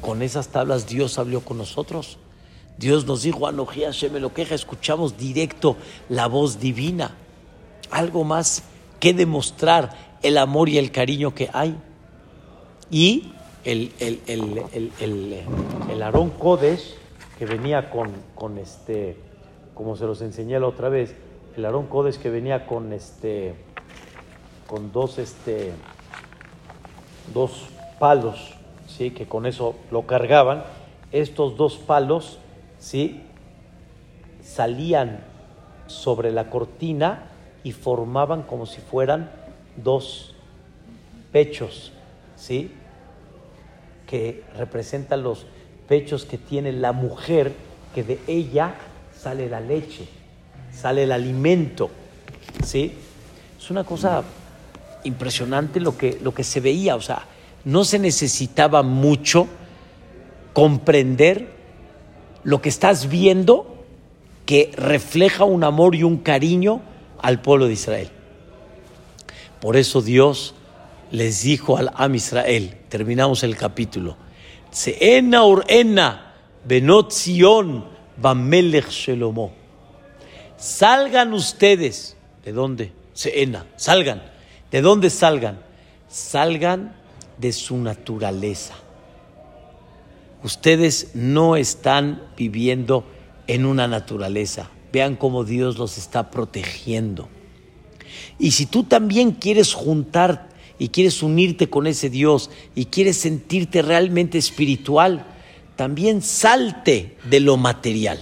Con 0.00 0.22
esas 0.22 0.48
tablas 0.48 0.86
Dios 0.86 1.18
habló 1.18 1.40
con 1.40 1.58
nosotros. 1.58 2.18
Dios 2.78 3.06
nos 3.06 3.22
dijo, 3.22 3.48
Anoji 3.48 3.82
Hashem 3.82 4.14
lo 4.18 4.32
queja, 4.32 4.54
escuchamos 4.54 5.18
directo 5.18 5.76
la 6.08 6.28
voz 6.28 6.60
divina. 6.60 7.16
Algo 7.90 8.22
más 8.22 8.62
que 9.00 9.12
demostrar 9.12 10.18
el 10.22 10.38
amor 10.38 10.68
y 10.68 10.78
el 10.78 10.92
cariño 10.92 11.34
que 11.34 11.50
hay. 11.52 11.76
Y 12.90 13.32
el, 13.64 13.92
el, 13.98 14.20
el, 14.26 15.44
el, 15.90 16.02
Aarón 16.02 16.30
Kodesh, 16.30 16.94
que 17.36 17.46
venía 17.46 17.90
con, 17.90 18.12
con 18.34 18.58
este, 18.58 19.16
como 19.74 19.96
se 19.96 20.04
los 20.04 20.22
enseñé 20.22 20.60
la 20.60 20.68
otra 20.68 20.88
vez, 20.88 21.14
el 21.58 21.64
Aarón 21.64 21.88
Kodesh 21.88 22.18
que 22.18 22.30
venía 22.30 22.66
con 22.66 22.92
este, 22.92 23.52
con 24.68 24.92
dos, 24.92 25.18
este, 25.18 25.72
dos 27.34 27.66
palos, 27.98 28.54
¿sí? 28.86 29.10
que 29.10 29.26
con 29.26 29.44
eso 29.44 29.74
lo 29.90 30.06
cargaban. 30.06 30.62
Estos 31.10 31.56
dos 31.56 31.76
palos 31.76 32.38
¿sí? 32.78 33.22
salían 34.40 35.24
sobre 35.88 36.30
la 36.30 36.48
cortina 36.48 37.24
y 37.64 37.72
formaban 37.72 38.42
como 38.42 38.64
si 38.64 38.80
fueran 38.80 39.28
dos 39.74 40.36
pechos, 41.32 41.92
¿sí? 42.36 42.70
que 44.06 44.44
representan 44.56 45.24
los 45.24 45.44
pechos 45.88 46.24
que 46.24 46.38
tiene 46.38 46.70
la 46.70 46.92
mujer, 46.92 47.52
que 47.96 48.04
de 48.04 48.20
ella 48.28 48.74
sale 49.12 49.48
la 49.48 49.60
leche, 49.60 50.08
sale 50.80 51.04
el 51.04 51.12
alimento. 51.12 51.90
¿sí? 52.64 52.92
Es 53.58 53.70
una 53.70 53.84
cosa 53.84 54.22
impresionante 55.04 55.80
lo 55.80 55.96
que, 55.96 56.18
lo 56.22 56.32
que 56.32 56.44
se 56.44 56.60
veía, 56.60 56.96
o 56.96 57.00
sea, 57.00 57.24
no 57.64 57.84
se 57.84 57.98
necesitaba 57.98 58.82
mucho 58.82 59.48
comprender 60.52 61.52
lo 62.44 62.62
que 62.62 62.68
estás 62.68 63.08
viendo 63.08 63.84
que 64.46 64.70
refleja 64.76 65.44
un 65.44 65.64
amor 65.64 65.94
y 65.94 66.02
un 66.02 66.18
cariño 66.18 66.80
al 67.20 67.42
pueblo 67.42 67.66
de 67.66 67.74
Israel. 67.74 68.10
Por 69.60 69.76
eso 69.76 70.00
Dios 70.00 70.54
les 71.10 71.42
dijo 71.42 71.76
al 71.76 71.90
Am 71.94 72.14
Israel, 72.14 72.76
terminamos 72.88 73.42
el 73.42 73.56
capítulo, 73.56 74.16
Seena 74.70 75.44
urena 75.44 76.34
benot 76.64 77.12
Zion 77.12 77.84
bamelech 78.16 78.88
shelomo. 78.88 79.57
Salgan 80.58 81.32
ustedes, 81.34 82.16
¿de 82.44 82.52
dónde? 82.52 82.92
Seena, 83.14 83.66
salgan. 83.76 84.22
¿De 84.70 84.82
dónde 84.82 85.08
salgan? 85.08 85.60
Salgan 86.08 86.96
de 87.38 87.52
su 87.52 87.76
naturaleza. 87.76 88.74
Ustedes 90.42 91.12
no 91.14 91.56
están 91.56 92.22
viviendo 92.36 93.04
en 93.46 93.66
una 93.66 93.88
naturaleza. 93.88 94.70
Vean 94.92 95.16
cómo 95.16 95.44
Dios 95.44 95.78
los 95.78 95.96
está 95.96 96.30
protegiendo. 96.30 97.28
Y 98.38 98.52
si 98.52 98.66
tú 98.66 98.84
también 98.84 99.32
quieres 99.32 99.74
juntar 99.74 100.48
y 100.78 100.88
quieres 100.88 101.22
unirte 101.22 101.70
con 101.70 101.86
ese 101.86 102.10
Dios 102.10 102.50
y 102.74 102.86
quieres 102.86 103.16
sentirte 103.16 103.82
realmente 103.82 104.38
espiritual, 104.38 105.24
también 105.76 106.22
salte 106.22 107.16
de 107.30 107.40
lo 107.40 107.56
material 107.56 108.18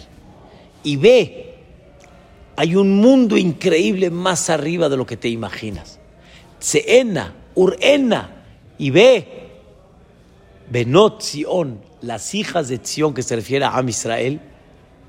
y 0.87 0.97
ve, 0.97 1.46
hay 2.57 2.75
un 2.75 2.97
mundo 2.97 3.37
increíble 3.37 4.11
más 4.11 4.51
arriba 4.51 4.89
de 4.89 4.97
lo 4.97 5.07
que 5.07 5.17
te 5.17 5.29
imaginas. 5.29 5.99
Seena, 6.59 7.35
Urena, 7.55 8.45
y 8.79 8.91
ve, 8.91 9.49
Benot 10.71 11.23
Zion, 11.23 11.81
las 12.01 12.35
hijas 12.35 12.69
de 12.69 12.79
Zion 12.83 13.15
que 13.15 13.23
se 13.23 13.37
refiere 13.37 13.65
a 13.65 13.77
Am 13.77 13.89
Israel, 13.89 14.41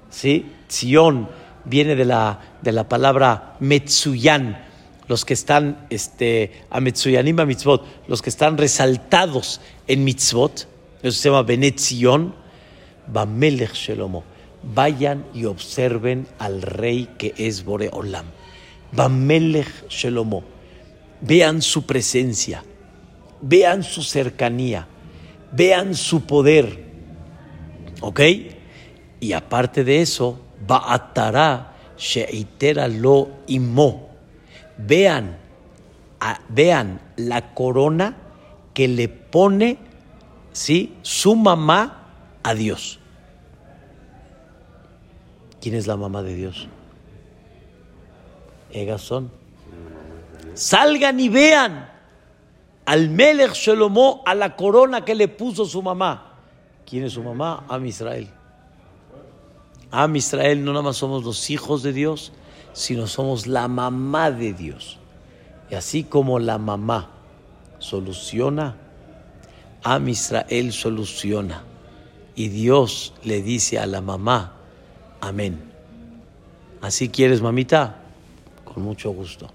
¿sí? 0.10 0.46
Zion 0.70 1.30
viene 1.66 1.96
de 1.96 2.06
la, 2.06 2.40
de 2.62 2.72
la 2.72 2.88
palabra 2.88 3.56
Metsuyan, 3.60 4.66
los 5.08 5.24
que 5.24 5.34
están, 5.34 5.88
este, 5.90 6.64
a 6.70 6.82
Metsuyanim 6.82 7.40
a 7.40 7.46
mitzvot, 7.46 7.84
los 8.08 8.22
que 8.22 8.30
están 8.30 8.58
resaltados 8.58 9.62
en 9.88 10.04
mitzvot, 10.04 10.68
eso 11.02 11.18
se 11.18 11.30
llama 11.30 11.44
Benet 11.44 11.80
Zion, 11.80 12.34
Bamelech 13.08 13.74
Shelomo. 13.74 14.24
Vayan 14.64 15.26
y 15.34 15.46
observen 15.46 16.28
al 16.40 16.62
rey 16.62 17.10
que 17.18 17.34
es 17.38 17.64
Boreolam. 17.64 18.26
Bamelech 18.92 19.88
Shelomo. 19.90 20.44
Vean 21.22 21.62
su 21.62 21.86
presencia, 21.86 22.64
vean 23.42 23.84
su 23.84 24.04
cercanía, 24.04 24.88
vean 25.52 25.96
su 25.96 26.26
poder. 26.26 26.86
¿Ok? 28.02 28.22
Y 29.20 29.34
aparte 29.34 29.84
de 29.84 30.02
eso, 30.02 30.40
Ba'atara 30.68 31.74
Sheitera 31.98 32.88
lo 32.88 33.30
imo. 33.48 34.10
Vean, 34.78 35.38
vean 36.50 37.02
la 37.16 37.54
corona 37.54 38.16
que 38.74 38.88
le 38.88 39.10
pone 39.10 39.78
¿sí? 40.54 40.94
su 41.02 41.36
mamá 41.36 42.40
a 42.44 42.54
Dios. 42.54 43.00
¿Quién 45.62 45.76
es 45.76 45.88
la 45.88 45.98
mamá 45.98 46.24
de 46.24 46.36
Dios? 46.36 46.68
Egazón. 48.72 49.32
Salgan 50.54 51.20
y 51.20 51.30
vean 51.30 51.90
al 52.86 53.10
Melech 53.10 53.54
Shalomó, 53.54 54.24
a 54.26 54.34
la 54.34 54.56
corona 54.56 55.04
que 55.04 55.14
le 55.14 55.28
puso 55.28 55.66
su 55.66 55.82
mamá. 55.82 56.36
¿Quién 56.86 57.04
es 57.04 57.14
su 57.14 57.24
mamá? 57.24 57.66
Am 57.68 57.86
Israel. 57.86 58.30
Am 59.92 60.16
Israel 60.16 60.64
no 60.64 60.72
nada 60.72 60.84
más 60.84 60.98
somos 60.98 61.24
los 61.24 61.50
hijos 61.50 61.84
de 61.84 61.94
Dios, 61.94 62.32
sino 62.74 63.08
somos 63.08 63.46
la 63.48 63.68
mamá 63.68 64.32
de 64.32 64.54
Dios. 64.54 65.00
Y 65.70 65.76
así 65.76 66.04
como 66.04 66.40
la 66.40 66.58
mamá 66.58 67.10
soluciona, 67.80 68.78
Am 69.84 70.08
Israel 70.08 70.72
soluciona. 70.72 71.64
Y 72.36 72.50
Dios 72.50 73.14
le 73.24 73.42
dice 73.42 73.80
a 73.80 73.86
la 73.86 74.02
mamá, 74.02 74.57
amén. 75.22 75.60
¿Así 76.82 77.10
quieres, 77.10 77.42
mamita? 77.42 77.98
Con 78.64 78.84
mucho 78.84 79.12
gusto. 79.12 79.50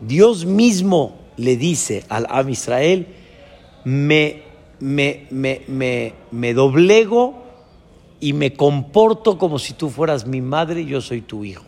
Dios 0.00 0.46
mismo 0.46 1.18
le 1.36 1.56
dice 1.56 2.04
al 2.08 2.26
Am 2.30 2.48
Israel, 2.48 3.06
me, 3.84 4.42
me, 4.80 5.26
me, 5.30 6.14
me, 6.30 6.54
doblego 6.54 7.42
y 8.18 8.32
me 8.32 8.54
comporto 8.54 9.38
como 9.38 9.58
si 9.58 9.74
tú 9.74 9.90
fueras 9.90 10.26
mi 10.26 10.40
madre 10.40 10.82
y 10.82 10.86
yo 10.86 11.00
soy 11.00 11.20
tu 11.20 11.44
hijo. 11.44 11.64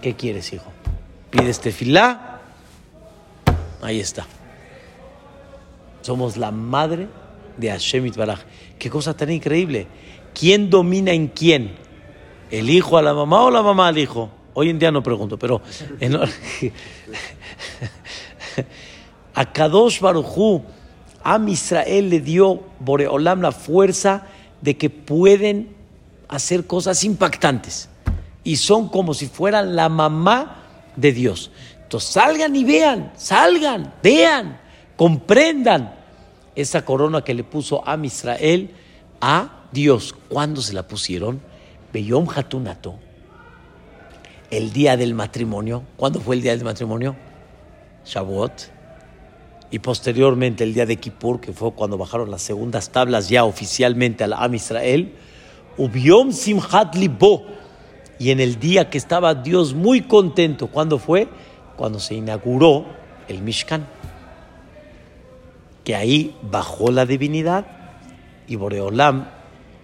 ¿Qué 0.00 0.14
quieres, 0.14 0.52
hijo? 0.52 0.70
¿Pides 1.30 1.60
tefilá? 1.60 2.40
Ahí 3.82 4.00
está. 4.00 4.26
Somos 6.02 6.36
la 6.36 6.50
madre 6.50 7.08
de 7.56 7.70
Hashem 7.70 8.10
Baraj. 8.16 8.40
Qué 8.78 8.88
cosa 8.90 9.14
tan 9.14 9.30
increíble. 9.30 9.86
¿Quién 10.34 10.70
domina 10.70 11.12
en 11.12 11.28
quién? 11.28 11.76
¿El 12.50 12.70
hijo 12.70 12.96
a 12.96 13.02
la 13.02 13.14
mamá 13.14 13.42
o 13.44 13.50
la 13.50 13.62
mamá 13.62 13.88
al 13.88 13.98
hijo? 13.98 14.30
Hoy 14.54 14.70
en 14.70 14.78
día 14.78 14.90
no 14.90 15.02
pregunto, 15.02 15.38
pero 15.38 15.60
en, 16.00 16.16
a 19.34 19.44
Kadosh 19.52 20.00
Barujú, 20.00 20.62
a 21.22 21.38
Israel 21.46 22.10
le 22.10 22.20
dio 22.20 22.62
Boreolam 22.78 23.42
la 23.42 23.52
fuerza 23.52 24.26
de 24.60 24.76
que 24.76 24.90
pueden 24.90 25.74
hacer 26.28 26.66
cosas 26.66 27.04
impactantes 27.04 27.88
y 28.44 28.56
son 28.56 28.88
como 28.88 29.14
si 29.14 29.26
fueran 29.26 29.76
la 29.76 29.88
mamá 29.88 30.62
de 30.96 31.12
Dios. 31.12 31.50
Entonces 31.82 32.10
salgan 32.10 32.54
y 32.56 32.64
vean, 32.64 33.12
salgan, 33.16 33.92
vean, 34.02 34.60
comprendan 34.96 35.94
esa 36.54 36.84
corona 36.84 37.22
que 37.22 37.34
le 37.34 37.44
puso 37.44 37.86
a 37.86 37.96
Israel 38.04 38.70
a 39.20 39.59
Dios. 39.72 40.14
¿Cuándo 40.28 40.62
se 40.62 40.72
la 40.72 40.86
pusieron? 40.86 41.40
Beyom 41.92 42.28
Hatunato 42.28 42.98
el 44.50 44.72
día 44.72 44.96
del 44.96 45.14
matrimonio. 45.14 45.84
¿Cuándo 45.96 46.20
fue 46.20 46.36
el 46.36 46.42
día 46.42 46.52
del 46.52 46.64
matrimonio? 46.64 47.16
Shavuot. 48.04 48.52
Y 49.70 49.78
posteriormente 49.78 50.64
el 50.64 50.74
día 50.74 50.86
de 50.86 50.96
Kippur, 50.96 51.40
que 51.40 51.52
fue 51.52 51.72
cuando 51.72 51.96
bajaron 51.96 52.30
las 52.30 52.42
segundas 52.42 52.90
tablas 52.90 53.28
ya 53.28 53.44
oficialmente 53.44 54.24
a 54.24 54.26
la 54.26 54.38
Am 54.38 54.54
Israel. 54.54 55.14
Ubiom 55.76 56.32
Simchat 56.32 56.96
Libo. 56.96 57.46
Y 58.18 58.30
en 58.32 58.40
el 58.40 58.58
día 58.58 58.90
que 58.90 58.98
estaba 58.98 59.34
Dios 59.34 59.72
muy 59.72 60.02
contento, 60.02 60.66
¿cuándo 60.66 60.98
fue? 60.98 61.28
Cuando 61.76 62.00
se 62.00 62.14
inauguró 62.14 62.86
el 63.28 63.40
Mishkan. 63.40 63.86
Que 65.84 65.94
ahí 65.94 66.36
bajó 66.42 66.90
la 66.90 67.06
divinidad 67.06 67.66
y 68.46 68.56
Boreolam 68.56 69.28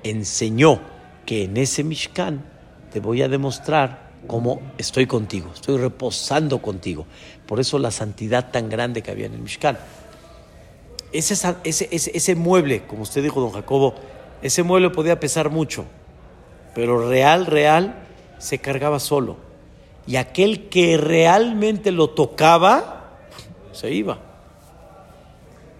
enseñó 0.02 0.80
que 1.24 1.44
en 1.44 1.56
ese 1.56 1.84
Mishkan 1.84 2.44
te 2.92 3.00
voy 3.00 3.22
a 3.22 3.28
demostrar 3.28 4.10
cómo 4.26 4.60
estoy 4.78 5.06
contigo, 5.06 5.50
estoy 5.54 5.78
reposando 5.78 6.60
contigo. 6.62 7.06
Por 7.46 7.60
eso 7.60 7.78
la 7.78 7.90
santidad 7.90 8.50
tan 8.50 8.68
grande 8.68 9.02
que 9.02 9.10
había 9.10 9.26
en 9.26 9.34
el 9.34 9.40
Mishkan. 9.40 9.78
Ese, 11.12 11.34
ese, 11.64 11.88
ese, 11.90 12.10
ese 12.14 12.34
mueble, 12.34 12.84
como 12.86 13.02
usted 13.02 13.22
dijo, 13.22 13.40
don 13.40 13.52
Jacobo, 13.52 13.94
ese 14.42 14.62
mueble 14.62 14.90
podía 14.90 15.18
pesar 15.20 15.50
mucho, 15.50 15.84
pero 16.74 17.08
real, 17.08 17.46
real, 17.46 18.06
se 18.38 18.58
cargaba 18.58 19.00
solo. 19.00 19.36
Y 20.06 20.16
aquel 20.16 20.68
que 20.68 20.96
realmente 20.96 21.90
lo 21.90 22.10
tocaba, 22.10 23.18
se 23.72 23.92
iba. 23.92 24.25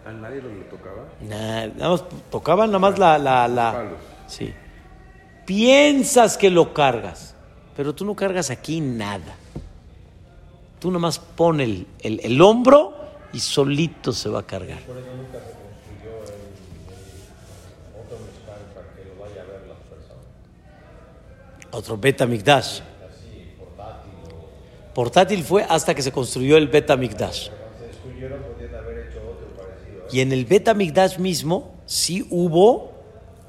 ¿A 0.07 0.12
nadie 0.12 0.40
lo, 0.40 0.48
tocaba? 0.70 1.04
nada 1.20 1.88
más 1.88 2.04
tocaban 2.30 2.68
nada 2.68 2.78
más 2.78 2.98
la, 2.98 3.18
la, 3.18 3.48
la 3.48 3.90
sí. 4.28 4.52
Piensas 5.44 6.36
que 6.38 6.48
lo 6.50 6.72
cargas, 6.72 7.34
pero 7.76 7.92
tú 7.94 8.04
no 8.04 8.14
cargas 8.14 8.50
aquí 8.50 8.80
nada. 8.80 9.34
Tú 10.78 10.88
nada 10.90 11.00
más 11.00 11.18
pon 11.18 11.61
el, 11.61 11.86
el, 12.00 12.20
el 12.22 12.40
hombro 12.40 12.94
y 13.32 13.40
solito 13.40 14.12
se 14.12 14.28
va 14.28 14.40
a 14.40 14.42
cargar. 14.46 14.80
Por 14.82 14.96
eso 14.96 15.09
nunca 15.16 15.38
se 15.38 15.52
construyó 15.52 16.22
el, 16.22 16.34
el 17.94 18.00
otro 18.00 18.18
mezcal 18.24 18.61
para 18.74 18.86
que 18.94 19.04
lo 19.09 19.22
vaya 19.22 19.42
a 19.42 19.44
ver 19.46 19.66
las 19.68 19.78
personas. 19.78 20.24
Otro 21.72 21.96
Beta 21.98 22.26
Mikdash. 22.26 22.80
Así, 22.80 23.54
portátil. 24.94 25.42
Fue 25.42 25.64
hasta 25.68 25.94
que 25.94 26.02
se 26.02 26.12
construyó 26.12 26.57
el 26.57 26.68
Beta 26.68 26.96
Mikdash. 26.96 27.50
cuando 27.50 27.78
se 27.78 27.86
destruyeron 27.88 28.40
podían 28.42 28.74
haber 28.74 29.09
hecho 29.09 29.18
otro 29.18 29.46
parecido. 29.57 29.95
Y 30.12 30.20
en 30.20 30.32
el 30.32 30.44
Beta 30.44 30.74
Mikdash 30.74 31.18
mismo 31.18 31.74
sí 31.86 32.26
hubo 32.30 32.92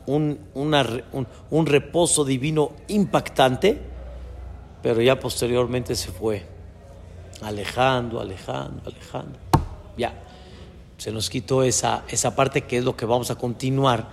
un, 0.05 0.39
un- 0.53 1.27
un 1.51 1.65
reposo 1.65 2.23
divino 2.25 2.71
impactante, 2.87 3.79
pero 4.81 5.01
ya 5.01 5.19
posteriormente 5.19 5.95
se 5.95 6.11
fue 6.11 6.45
alejando, 7.41 8.19
alejando, 8.19 8.81
alejando. 8.89 9.37
Ya, 9.97 10.13
se 10.97 11.11
nos 11.11 11.29
quitó 11.29 11.63
esa, 11.63 12.03
esa 12.09 12.35
parte 12.35 12.61
que 12.63 12.77
es 12.77 12.83
lo 12.83 12.95
que 12.95 13.05
vamos 13.05 13.29
a 13.31 13.35
continuar 13.35 14.09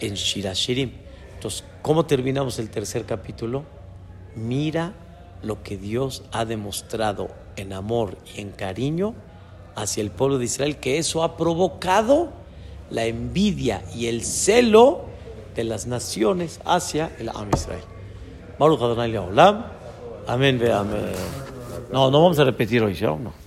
en 0.00 0.14
Shirashirim. 0.14 0.92
Entonces, 1.34 1.64
¿cómo 1.82 2.06
terminamos 2.06 2.58
el 2.58 2.70
tercer 2.70 3.04
capítulo? 3.04 3.64
Mira 4.34 4.92
lo 5.42 5.62
que 5.62 5.76
Dios 5.76 6.24
ha 6.32 6.44
demostrado 6.44 7.28
en 7.56 7.72
amor 7.72 8.18
y 8.34 8.40
en 8.40 8.50
cariño 8.50 9.14
hacia 9.76 10.02
el 10.02 10.10
pueblo 10.10 10.38
de 10.38 10.46
Israel, 10.46 10.78
que 10.78 10.98
eso 10.98 11.22
ha 11.22 11.36
provocado 11.36 12.32
la 12.90 13.04
envidia 13.04 13.84
y 13.94 14.06
el 14.06 14.24
celo 14.24 15.04
de 15.54 15.64
las 15.64 15.86
naciones 15.86 16.60
hacia 16.64 17.12
el 17.18 17.28
Am 17.28 17.48
Israel. 17.54 17.82
Amén. 20.26 20.60
No, 21.92 22.10
no 22.10 22.22
vamos 22.22 22.38
a 22.38 22.44
repetir 22.44 22.82
hoy, 22.82 22.94
¿sí 22.96 23.04
o 23.04 23.18
no? 23.18 23.45